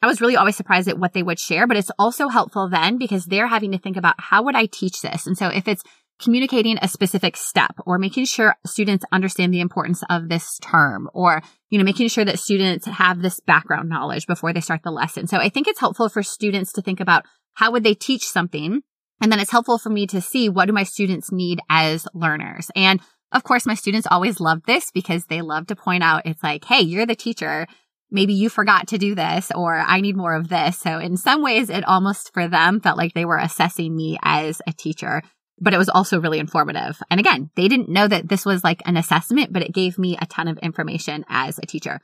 I 0.00 0.06
was 0.06 0.20
really 0.20 0.36
always 0.36 0.56
surprised 0.56 0.88
at 0.88 0.98
what 0.98 1.12
they 1.12 1.22
would 1.22 1.38
share, 1.38 1.66
but 1.66 1.76
it's 1.76 1.90
also 1.98 2.28
helpful 2.28 2.68
then 2.68 2.98
because 2.98 3.26
they're 3.26 3.48
having 3.48 3.72
to 3.72 3.78
think 3.78 3.96
about 3.96 4.14
how 4.18 4.42
would 4.44 4.56
I 4.56 4.66
teach 4.66 5.00
this? 5.00 5.26
And 5.26 5.36
so 5.36 5.48
if 5.48 5.66
it's 5.66 5.82
communicating 6.22 6.78
a 6.80 6.88
specific 6.88 7.36
step 7.36 7.74
or 7.84 7.98
making 7.98 8.24
sure 8.24 8.56
students 8.64 9.04
understand 9.12 9.52
the 9.52 9.60
importance 9.60 10.02
of 10.08 10.28
this 10.28 10.58
term 10.62 11.10
or, 11.12 11.42
you 11.68 11.78
know, 11.78 11.84
making 11.84 12.08
sure 12.08 12.24
that 12.24 12.38
students 12.38 12.86
have 12.86 13.20
this 13.20 13.40
background 13.40 13.88
knowledge 13.88 14.26
before 14.26 14.52
they 14.52 14.60
start 14.60 14.82
the 14.84 14.90
lesson. 14.90 15.26
So 15.26 15.38
I 15.38 15.48
think 15.48 15.66
it's 15.66 15.80
helpful 15.80 16.08
for 16.08 16.22
students 16.22 16.72
to 16.74 16.82
think 16.82 17.00
about 17.00 17.24
how 17.54 17.72
would 17.72 17.82
they 17.82 17.94
teach 17.94 18.24
something? 18.24 18.82
And 19.20 19.30
then 19.30 19.40
it's 19.40 19.50
helpful 19.50 19.78
for 19.78 19.90
me 19.90 20.06
to 20.08 20.20
see 20.20 20.48
what 20.48 20.66
do 20.66 20.72
my 20.72 20.84
students 20.84 21.30
need 21.32 21.60
as 21.68 22.06
learners? 22.14 22.70
And 22.74 23.00
of 23.32 23.44
course, 23.44 23.66
my 23.66 23.74
students 23.74 24.06
always 24.10 24.40
love 24.40 24.62
this 24.66 24.90
because 24.90 25.26
they 25.26 25.42
love 25.42 25.66
to 25.68 25.76
point 25.76 26.02
out 26.02 26.26
it's 26.26 26.42
like, 26.42 26.64
Hey, 26.64 26.80
you're 26.80 27.06
the 27.06 27.14
teacher. 27.14 27.66
Maybe 28.10 28.34
you 28.34 28.48
forgot 28.50 28.88
to 28.88 28.98
do 28.98 29.14
this 29.14 29.50
or 29.54 29.74
I 29.78 30.00
need 30.00 30.16
more 30.16 30.34
of 30.34 30.48
this. 30.48 30.78
So 30.78 30.98
in 30.98 31.16
some 31.16 31.42
ways, 31.42 31.70
it 31.70 31.84
almost 31.84 32.32
for 32.34 32.46
them 32.46 32.80
felt 32.80 32.98
like 32.98 33.14
they 33.14 33.24
were 33.24 33.38
assessing 33.38 33.96
me 33.96 34.18
as 34.22 34.60
a 34.66 34.72
teacher, 34.72 35.22
but 35.58 35.74
it 35.74 35.78
was 35.78 35.88
also 35.88 36.20
really 36.20 36.38
informative. 36.38 37.00
And 37.10 37.20
again, 37.20 37.50
they 37.56 37.68
didn't 37.68 37.88
know 37.88 38.08
that 38.08 38.28
this 38.28 38.44
was 38.44 38.64
like 38.64 38.82
an 38.86 38.96
assessment, 38.96 39.52
but 39.52 39.62
it 39.62 39.72
gave 39.72 39.98
me 39.98 40.16
a 40.20 40.26
ton 40.26 40.48
of 40.48 40.58
information 40.58 41.24
as 41.28 41.58
a 41.58 41.66
teacher. 41.66 42.00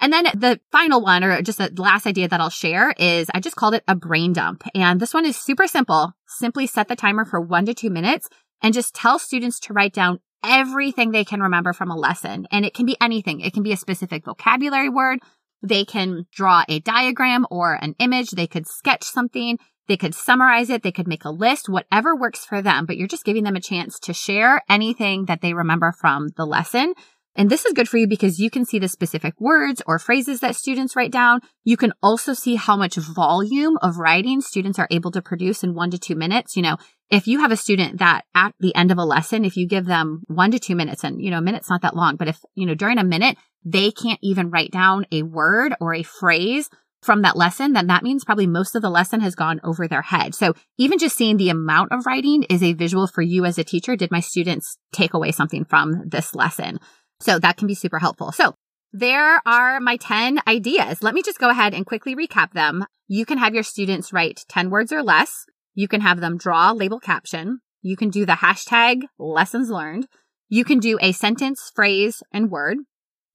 And 0.00 0.12
then 0.12 0.24
the 0.34 0.60
final 0.70 1.00
one, 1.00 1.24
or 1.24 1.42
just 1.42 1.58
the 1.58 1.72
last 1.76 2.06
idea 2.06 2.28
that 2.28 2.40
I'll 2.40 2.50
share 2.50 2.92
is 2.98 3.28
I 3.34 3.40
just 3.40 3.56
called 3.56 3.74
it 3.74 3.84
a 3.88 3.96
brain 3.96 4.32
dump. 4.32 4.62
And 4.74 5.00
this 5.00 5.12
one 5.12 5.26
is 5.26 5.36
super 5.36 5.66
simple. 5.66 6.12
Simply 6.26 6.66
set 6.66 6.88
the 6.88 6.96
timer 6.96 7.24
for 7.24 7.40
one 7.40 7.66
to 7.66 7.74
two 7.74 7.90
minutes 7.90 8.28
and 8.62 8.74
just 8.74 8.94
tell 8.94 9.18
students 9.18 9.58
to 9.60 9.72
write 9.72 9.92
down 9.92 10.20
everything 10.44 11.10
they 11.10 11.24
can 11.24 11.40
remember 11.40 11.72
from 11.72 11.90
a 11.90 11.96
lesson. 11.96 12.46
And 12.52 12.64
it 12.64 12.74
can 12.74 12.86
be 12.86 12.96
anything. 13.00 13.40
It 13.40 13.52
can 13.52 13.64
be 13.64 13.72
a 13.72 13.76
specific 13.76 14.24
vocabulary 14.24 14.88
word. 14.88 15.18
They 15.62 15.84
can 15.84 16.26
draw 16.32 16.62
a 16.68 16.78
diagram 16.78 17.46
or 17.50 17.74
an 17.74 17.96
image. 17.98 18.30
They 18.30 18.46
could 18.46 18.68
sketch 18.68 19.02
something. 19.04 19.58
They 19.88 19.96
could 19.96 20.14
summarize 20.14 20.70
it. 20.70 20.82
They 20.82 20.92
could 20.92 21.08
make 21.08 21.24
a 21.24 21.30
list, 21.30 21.68
whatever 21.68 22.14
works 22.14 22.44
for 22.44 22.60
them, 22.60 22.86
but 22.86 22.96
you're 22.96 23.08
just 23.08 23.24
giving 23.24 23.44
them 23.44 23.56
a 23.56 23.60
chance 23.60 23.98
to 24.00 24.12
share 24.12 24.62
anything 24.68 25.24
that 25.24 25.40
they 25.40 25.54
remember 25.54 25.92
from 25.92 26.28
the 26.36 26.44
lesson. 26.44 26.94
And 27.34 27.48
this 27.48 27.64
is 27.64 27.72
good 27.72 27.88
for 27.88 27.98
you 27.98 28.08
because 28.08 28.40
you 28.40 28.50
can 28.50 28.64
see 28.64 28.80
the 28.80 28.88
specific 28.88 29.40
words 29.40 29.80
or 29.86 30.00
phrases 30.00 30.40
that 30.40 30.56
students 30.56 30.96
write 30.96 31.12
down. 31.12 31.40
You 31.62 31.76
can 31.76 31.92
also 32.02 32.34
see 32.34 32.56
how 32.56 32.76
much 32.76 32.96
volume 32.96 33.78
of 33.80 33.96
writing 33.96 34.40
students 34.40 34.78
are 34.78 34.88
able 34.90 35.12
to 35.12 35.22
produce 35.22 35.62
in 35.62 35.74
one 35.74 35.92
to 35.92 35.98
two 35.98 36.16
minutes. 36.16 36.56
You 36.56 36.62
know, 36.62 36.78
if 37.10 37.28
you 37.28 37.38
have 37.38 37.52
a 37.52 37.56
student 37.56 37.98
that 37.98 38.24
at 38.34 38.54
the 38.58 38.74
end 38.74 38.90
of 38.90 38.98
a 38.98 39.04
lesson, 39.04 39.44
if 39.44 39.56
you 39.56 39.68
give 39.68 39.86
them 39.86 40.24
one 40.26 40.50
to 40.50 40.58
two 40.58 40.74
minutes 40.74 41.04
and, 41.04 41.22
you 41.22 41.30
know, 41.30 41.38
a 41.38 41.42
minute's 41.42 41.70
not 41.70 41.82
that 41.82 41.94
long, 41.94 42.16
but 42.16 42.26
if, 42.26 42.40
you 42.56 42.66
know, 42.66 42.74
during 42.74 42.98
a 42.98 43.04
minute, 43.04 43.38
they 43.64 43.92
can't 43.92 44.18
even 44.20 44.50
write 44.50 44.72
down 44.72 45.06
a 45.12 45.22
word 45.22 45.74
or 45.80 45.94
a 45.94 46.02
phrase 46.02 46.68
from 47.02 47.22
that 47.22 47.36
lesson, 47.36 47.72
then 47.72 47.86
that 47.86 48.02
means 48.02 48.24
probably 48.24 48.46
most 48.46 48.74
of 48.74 48.82
the 48.82 48.90
lesson 48.90 49.20
has 49.20 49.34
gone 49.34 49.60
over 49.62 49.86
their 49.86 50.02
head. 50.02 50.34
So 50.34 50.54
even 50.78 50.98
just 50.98 51.16
seeing 51.16 51.36
the 51.36 51.50
amount 51.50 51.92
of 51.92 52.06
writing 52.06 52.44
is 52.44 52.62
a 52.62 52.72
visual 52.72 53.06
for 53.06 53.22
you 53.22 53.44
as 53.44 53.58
a 53.58 53.64
teacher. 53.64 53.96
Did 53.96 54.10
my 54.10 54.20
students 54.20 54.78
take 54.92 55.14
away 55.14 55.32
something 55.32 55.64
from 55.64 56.02
this 56.06 56.34
lesson? 56.34 56.80
So 57.20 57.38
that 57.38 57.56
can 57.56 57.68
be 57.68 57.74
super 57.74 57.98
helpful. 57.98 58.32
So 58.32 58.54
there 58.92 59.40
are 59.46 59.80
my 59.80 59.96
10 59.96 60.40
ideas. 60.46 61.02
Let 61.02 61.14
me 61.14 61.22
just 61.22 61.38
go 61.38 61.50
ahead 61.50 61.74
and 61.74 61.86
quickly 61.86 62.16
recap 62.16 62.52
them. 62.52 62.84
You 63.06 63.26
can 63.26 63.38
have 63.38 63.54
your 63.54 63.62
students 63.62 64.12
write 64.12 64.44
10 64.48 64.70
words 64.70 64.92
or 64.92 65.02
less. 65.02 65.44
You 65.74 65.88
can 65.88 66.00
have 66.00 66.20
them 66.20 66.36
draw, 66.36 66.72
label, 66.72 66.98
caption. 66.98 67.60
You 67.82 67.96
can 67.96 68.10
do 68.10 68.26
the 68.26 68.32
hashtag 68.32 69.02
lessons 69.18 69.70
learned. 69.70 70.08
You 70.48 70.64
can 70.64 70.78
do 70.78 70.98
a 71.00 71.12
sentence, 71.12 71.70
phrase, 71.74 72.22
and 72.32 72.50
word. 72.50 72.78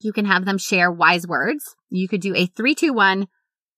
You 0.00 0.12
can 0.12 0.26
have 0.26 0.44
them 0.44 0.58
share 0.58 0.90
wise 0.90 1.26
words. 1.26 1.76
You 1.88 2.08
could 2.08 2.20
do 2.20 2.34
a 2.34 2.46
three, 2.46 2.74
two, 2.74 2.92
one. 2.92 3.28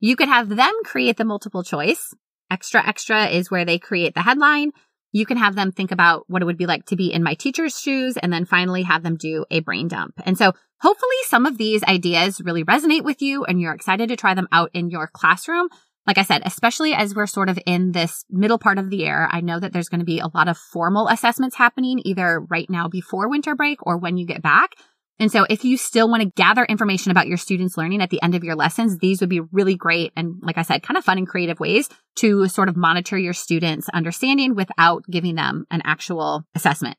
You 0.00 0.16
could 0.16 0.28
have 0.28 0.48
them 0.48 0.72
create 0.84 1.16
the 1.16 1.24
multiple 1.24 1.62
choice. 1.62 2.14
Extra, 2.50 2.86
extra 2.86 3.26
is 3.26 3.50
where 3.50 3.64
they 3.64 3.78
create 3.78 4.14
the 4.14 4.22
headline. 4.22 4.70
You 5.12 5.24
can 5.24 5.38
have 5.38 5.54
them 5.54 5.72
think 5.72 5.92
about 5.92 6.24
what 6.28 6.42
it 6.42 6.44
would 6.44 6.58
be 6.58 6.66
like 6.66 6.84
to 6.86 6.96
be 6.96 7.12
in 7.12 7.22
my 7.22 7.34
teacher's 7.34 7.80
shoes 7.80 8.16
and 8.16 8.32
then 8.32 8.44
finally 8.44 8.82
have 8.82 9.02
them 9.02 9.16
do 9.16 9.46
a 9.50 9.60
brain 9.60 9.88
dump. 9.88 10.14
And 10.24 10.36
so 10.36 10.52
hopefully 10.80 11.16
some 11.24 11.46
of 11.46 11.56
these 11.56 11.82
ideas 11.84 12.40
really 12.44 12.64
resonate 12.64 13.04
with 13.04 13.22
you 13.22 13.44
and 13.44 13.60
you're 13.60 13.72
excited 13.72 14.08
to 14.10 14.16
try 14.16 14.34
them 14.34 14.48
out 14.52 14.70
in 14.74 14.90
your 14.90 15.06
classroom. 15.06 15.68
Like 16.06 16.18
I 16.18 16.22
said, 16.22 16.42
especially 16.44 16.92
as 16.92 17.14
we're 17.14 17.26
sort 17.26 17.48
of 17.48 17.58
in 17.66 17.92
this 17.92 18.24
middle 18.30 18.58
part 18.58 18.78
of 18.78 18.90
the 18.90 18.98
year, 18.98 19.28
I 19.30 19.40
know 19.40 19.58
that 19.58 19.72
there's 19.72 19.88
going 19.88 20.00
to 20.00 20.04
be 20.04 20.20
a 20.20 20.28
lot 20.34 20.48
of 20.48 20.56
formal 20.56 21.08
assessments 21.08 21.56
happening 21.56 22.00
either 22.04 22.38
right 22.38 22.68
now 22.70 22.86
before 22.86 23.28
winter 23.28 23.56
break 23.56 23.84
or 23.84 23.96
when 23.96 24.16
you 24.16 24.26
get 24.26 24.42
back. 24.42 24.72
And 25.18 25.32
so 25.32 25.46
if 25.48 25.64
you 25.64 25.78
still 25.78 26.08
want 26.08 26.22
to 26.22 26.30
gather 26.36 26.64
information 26.64 27.10
about 27.10 27.26
your 27.26 27.38
students 27.38 27.78
learning 27.78 28.02
at 28.02 28.10
the 28.10 28.22
end 28.22 28.34
of 28.34 28.44
your 28.44 28.54
lessons, 28.54 28.98
these 28.98 29.20
would 29.20 29.30
be 29.30 29.40
really 29.40 29.74
great. 29.74 30.12
And 30.14 30.34
like 30.42 30.58
I 30.58 30.62
said, 30.62 30.82
kind 30.82 30.98
of 30.98 31.04
fun 31.04 31.18
and 31.18 31.26
creative 31.26 31.58
ways 31.58 31.88
to 32.16 32.48
sort 32.48 32.68
of 32.68 32.76
monitor 32.76 33.16
your 33.16 33.32
students 33.32 33.88
understanding 33.88 34.54
without 34.54 35.04
giving 35.10 35.34
them 35.34 35.66
an 35.70 35.80
actual 35.84 36.44
assessment. 36.54 36.98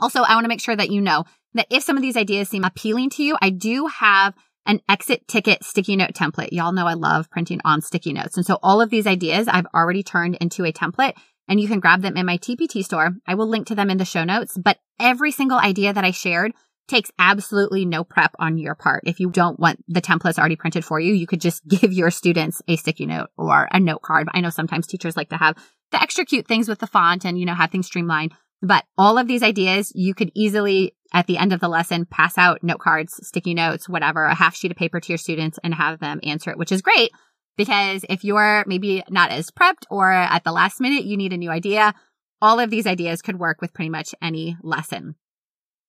Also, 0.00 0.22
I 0.22 0.34
want 0.34 0.44
to 0.44 0.48
make 0.48 0.62
sure 0.62 0.76
that 0.76 0.90
you 0.90 1.02
know 1.02 1.24
that 1.52 1.66
if 1.70 1.82
some 1.82 1.96
of 1.96 2.02
these 2.02 2.16
ideas 2.16 2.48
seem 2.48 2.64
appealing 2.64 3.10
to 3.10 3.22
you, 3.22 3.36
I 3.42 3.50
do 3.50 3.86
have 3.86 4.34
an 4.64 4.80
exit 4.88 5.26
ticket 5.28 5.64
sticky 5.64 5.96
note 5.96 6.14
template. 6.14 6.52
Y'all 6.52 6.72
know 6.72 6.86
I 6.86 6.94
love 6.94 7.30
printing 7.30 7.60
on 7.64 7.82
sticky 7.82 8.12
notes. 8.12 8.36
And 8.36 8.46
so 8.46 8.58
all 8.62 8.80
of 8.80 8.90
these 8.90 9.06
ideas 9.06 9.48
I've 9.48 9.66
already 9.74 10.02
turned 10.02 10.36
into 10.36 10.64
a 10.64 10.72
template 10.72 11.14
and 11.48 11.60
you 11.60 11.68
can 11.68 11.80
grab 11.80 12.00
them 12.00 12.16
in 12.16 12.24
my 12.24 12.38
TPT 12.38 12.84
store. 12.84 13.10
I 13.26 13.34
will 13.34 13.48
link 13.48 13.66
to 13.66 13.74
them 13.74 13.90
in 13.90 13.98
the 13.98 14.04
show 14.04 14.24
notes, 14.24 14.56
but 14.56 14.78
every 15.00 15.32
single 15.32 15.58
idea 15.58 15.92
that 15.92 16.04
I 16.04 16.12
shared 16.12 16.52
takes 16.88 17.10
absolutely 17.18 17.84
no 17.84 18.04
prep 18.04 18.34
on 18.38 18.58
your 18.58 18.74
part. 18.74 19.04
If 19.06 19.20
you 19.20 19.30
don't 19.30 19.58
want 19.58 19.82
the 19.88 20.02
templates 20.02 20.38
already 20.38 20.56
printed 20.56 20.84
for 20.84 21.00
you, 21.00 21.14
you 21.14 21.26
could 21.26 21.40
just 21.40 21.66
give 21.68 21.92
your 21.92 22.10
students 22.10 22.62
a 22.68 22.76
sticky 22.76 23.06
note 23.06 23.28
or 23.36 23.68
a 23.70 23.80
note 23.80 24.02
card. 24.02 24.28
I 24.32 24.40
know 24.40 24.50
sometimes 24.50 24.86
teachers 24.86 25.16
like 25.16 25.30
to 25.30 25.36
have 25.36 25.56
the 25.90 26.02
extra 26.02 26.24
cute 26.24 26.46
things 26.46 26.68
with 26.68 26.78
the 26.78 26.86
font 26.86 27.24
and, 27.24 27.38
you 27.38 27.46
know, 27.46 27.54
have 27.54 27.70
things 27.70 27.86
streamlined. 27.86 28.32
But 28.62 28.84
all 28.96 29.18
of 29.18 29.26
these 29.26 29.42
ideas, 29.42 29.92
you 29.94 30.14
could 30.14 30.30
easily 30.34 30.94
at 31.12 31.26
the 31.26 31.36
end 31.36 31.52
of 31.52 31.60
the 31.60 31.68
lesson 31.68 32.06
pass 32.06 32.38
out 32.38 32.62
note 32.62 32.78
cards, 32.78 33.18
sticky 33.26 33.54
notes, 33.54 33.88
whatever, 33.88 34.24
a 34.24 34.34
half 34.34 34.54
sheet 34.54 34.70
of 34.70 34.76
paper 34.76 35.00
to 35.00 35.08
your 35.08 35.18
students 35.18 35.58
and 35.62 35.74
have 35.74 35.98
them 35.98 36.20
answer 36.22 36.50
it, 36.50 36.58
which 36.58 36.72
is 36.72 36.80
great 36.80 37.10
because 37.56 38.04
if 38.08 38.24
you're 38.24 38.64
maybe 38.66 39.02
not 39.10 39.30
as 39.30 39.50
prepped 39.50 39.84
or 39.90 40.10
at 40.10 40.44
the 40.44 40.52
last 40.52 40.80
minute, 40.80 41.04
you 41.04 41.16
need 41.16 41.32
a 41.32 41.36
new 41.36 41.50
idea. 41.50 41.94
All 42.40 42.58
of 42.58 42.70
these 42.70 42.86
ideas 42.86 43.22
could 43.22 43.38
work 43.38 43.60
with 43.60 43.74
pretty 43.74 43.90
much 43.90 44.14
any 44.22 44.56
lesson. 44.62 45.16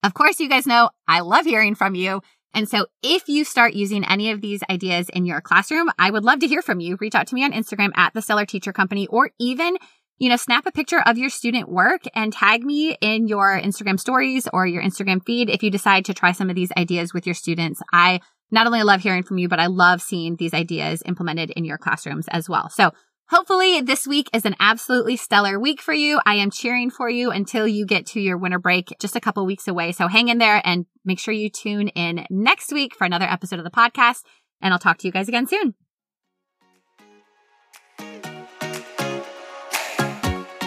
Of 0.04 0.14
course, 0.14 0.40
you 0.40 0.50
guys 0.50 0.68
know 0.68 0.90
I 1.08 1.22
love 1.22 1.46
hearing 1.46 1.76
from 1.76 1.96
you. 1.96 2.22
And 2.54 2.70
so 2.70 2.86
if 3.02 3.28
you 3.28 3.46
start 3.46 3.74
using 3.74 4.06
any 4.06 4.30
of 4.30 4.42
these 4.42 4.62
ideas 4.70 5.10
in 5.10 5.26
your 5.26 5.42
classroom, 5.42 5.90
I 5.98 6.12
would 6.12 6.24
love 6.24 6.40
to 6.40 6.48
hear 6.48 6.62
from 6.62 6.80
you. 6.80 6.98
Reach 7.00 7.16
out 7.16 7.26
to 7.28 7.36
me 7.36 7.44
on 7.44 7.52
Instagram 7.52 7.90
at 7.96 8.14
the 8.14 8.22
Stellar 8.22 8.46
Teacher 8.46 8.74
Company 8.74 9.08
or 9.08 9.32
even, 9.40 9.78
you 10.20 10.30
know, 10.30 10.36
snap 10.36 10.66
a 10.68 10.72
picture 10.72 11.02
of 11.06 11.18
your 11.18 11.30
student 11.30 11.70
work 11.70 12.02
and 12.14 12.32
tag 12.32 12.64
me 12.64 12.96
in 13.02 13.28
your 13.28 13.60
Instagram 13.60 14.00
stories 14.00 14.48
or 14.54 14.68
your 14.68 14.84
Instagram 14.84 15.26
feed 15.26 15.50
if 15.50 15.64
you 15.64 15.72
decide 15.72 16.06
to 16.06 16.14
try 16.14 16.32
some 16.32 16.50
of 16.50 16.56
these 16.56 16.72
ideas 16.78 17.14
with 17.14 17.26
your 17.26 17.34
students. 17.34 17.82
I 17.92 18.20
not 18.52 18.68
only 18.68 18.84
love 18.84 19.02
hearing 19.02 19.24
from 19.24 19.40
you, 19.40 19.48
but 19.48 19.60
I 19.60 19.66
love 19.66 20.02
seeing 20.02 20.36
these 20.36 20.54
ideas 20.54 21.02
implemented 21.08 21.50
in 21.52 21.66
your 21.66 21.80
classrooms 21.80 22.28
as 22.28 22.48
well. 22.48 22.70
So 22.70 22.92
Hopefully 23.34 23.82
this 23.82 24.06
week 24.06 24.30
is 24.32 24.46
an 24.46 24.56
absolutely 24.60 25.18
stellar 25.18 25.60
week 25.60 25.82
for 25.82 25.92
you. 25.92 26.22
I 26.24 26.36
am 26.36 26.52
cheering 26.52 26.92
for 26.92 27.10
you 27.10 27.32
until 27.32 27.68
you 27.68 27.84
get 27.84 28.06
to 28.10 28.22
your 28.22 28.38
winter 28.38 28.60
break 28.60 28.96
just 29.00 29.16
a 29.16 29.20
couple 29.20 29.44
weeks 29.48 29.68
away. 29.68 29.92
So 29.92 30.08
hang 30.08 30.28
in 30.28 30.38
there 30.38 30.62
and 30.64 30.86
make 31.04 31.18
sure 31.18 31.34
you 31.34 31.50
tune 31.50 31.88
in 31.88 32.28
next 32.30 32.72
week 32.72 32.94
for 32.96 33.06
another 33.06 33.26
episode 33.26 33.58
of 33.58 33.66
the 33.66 33.72
podcast. 33.72 34.20
And 34.62 34.72
I'll 34.72 34.78
talk 34.78 35.00
to 35.00 35.08
you 35.08 35.12
guys 35.12 35.30
again 35.30 35.48
soon. 35.48 35.74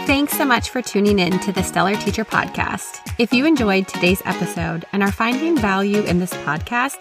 Thanks 0.04 0.36
so 0.36 0.44
much 0.44 0.70
for 0.70 0.82
tuning 0.82 1.20
in 1.20 1.38
to 1.38 1.52
the 1.52 1.62
Stellar 1.62 1.94
Teacher 1.94 2.24
Podcast. 2.24 3.14
If 3.20 3.32
you 3.32 3.46
enjoyed 3.46 3.86
today's 3.86 4.22
episode 4.24 4.84
and 4.92 5.04
are 5.04 5.12
finding 5.12 5.56
value 5.56 6.02
in 6.02 6.18
this 6.18 6.32
podcast, 6.32 6.96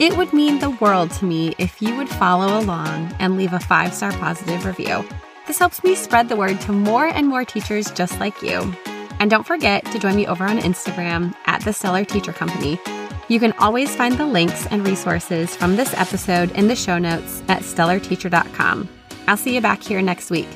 It 0.00 0.16
would 0.16 0.32
mean 0.32 0.60
the 0.60 0.70
world 0.70 1.10
to 1.10 1.26
me 1.26 1.54
if 1.58 1.82
you 1.82 1.94
would 1.96 2.08
follow 2.08 2.58
along 2.58 3.14
and 3.18 3.36
leave 3.36 3.52
a 3.52 3.60
five 3.60 3.92
star 3.92 4.12
positive 4.12 4.64
review. 4.64 5.06
This 5.46 5.58
helps 5.58 5.84
me 5.84 5.94
spread 5.94 6.30
the 6.30 6.36
word 6.36 6.58
to 6.62 6.72
more 6.72 7.06
and 7.06 7.28
more 7.28 7.44
teachers 7.44 7.90
just 7.90 8.18
like 8.18 8.40
you. 8.40 8.74
And 9.18 9.30
don't 9.30 9.46
forget 9.46 9.84
to 9.92 9.98
join 9.98 10.16
me 10.16 10.26
over 10.26 10.44
on 10.44 10.58
Instagram 10.58 11.34
at 11.44 11.62
the 11.66 11.74
Stellar 11.74 12.06
Teacher 12.06 12.32
Company. 12.32 12.80
You 13.28 13.38
can 13.38 13.52
always 13.58 13.94
find 13.94 14.16
the 14.16 14.24
links 14.24 14.66
and 14.68 14.86
resources 14.86 15.54
from 15.54 15.76
this 15.76 15.92
episode 15.92 16.50
in 16.52 16.68
the 16.68 16.76
show 16.76 16.96
notes 16.96 17.42
at 17.48 17.60
stellarteacher.com. 17.60 18.88
I'll 19.28 19.36
see 19.36 19.54
you 19.54 19.60
back 19.60 19.82
here 19.82 20.00
next 20.00 20.30
week. 20.30 20.48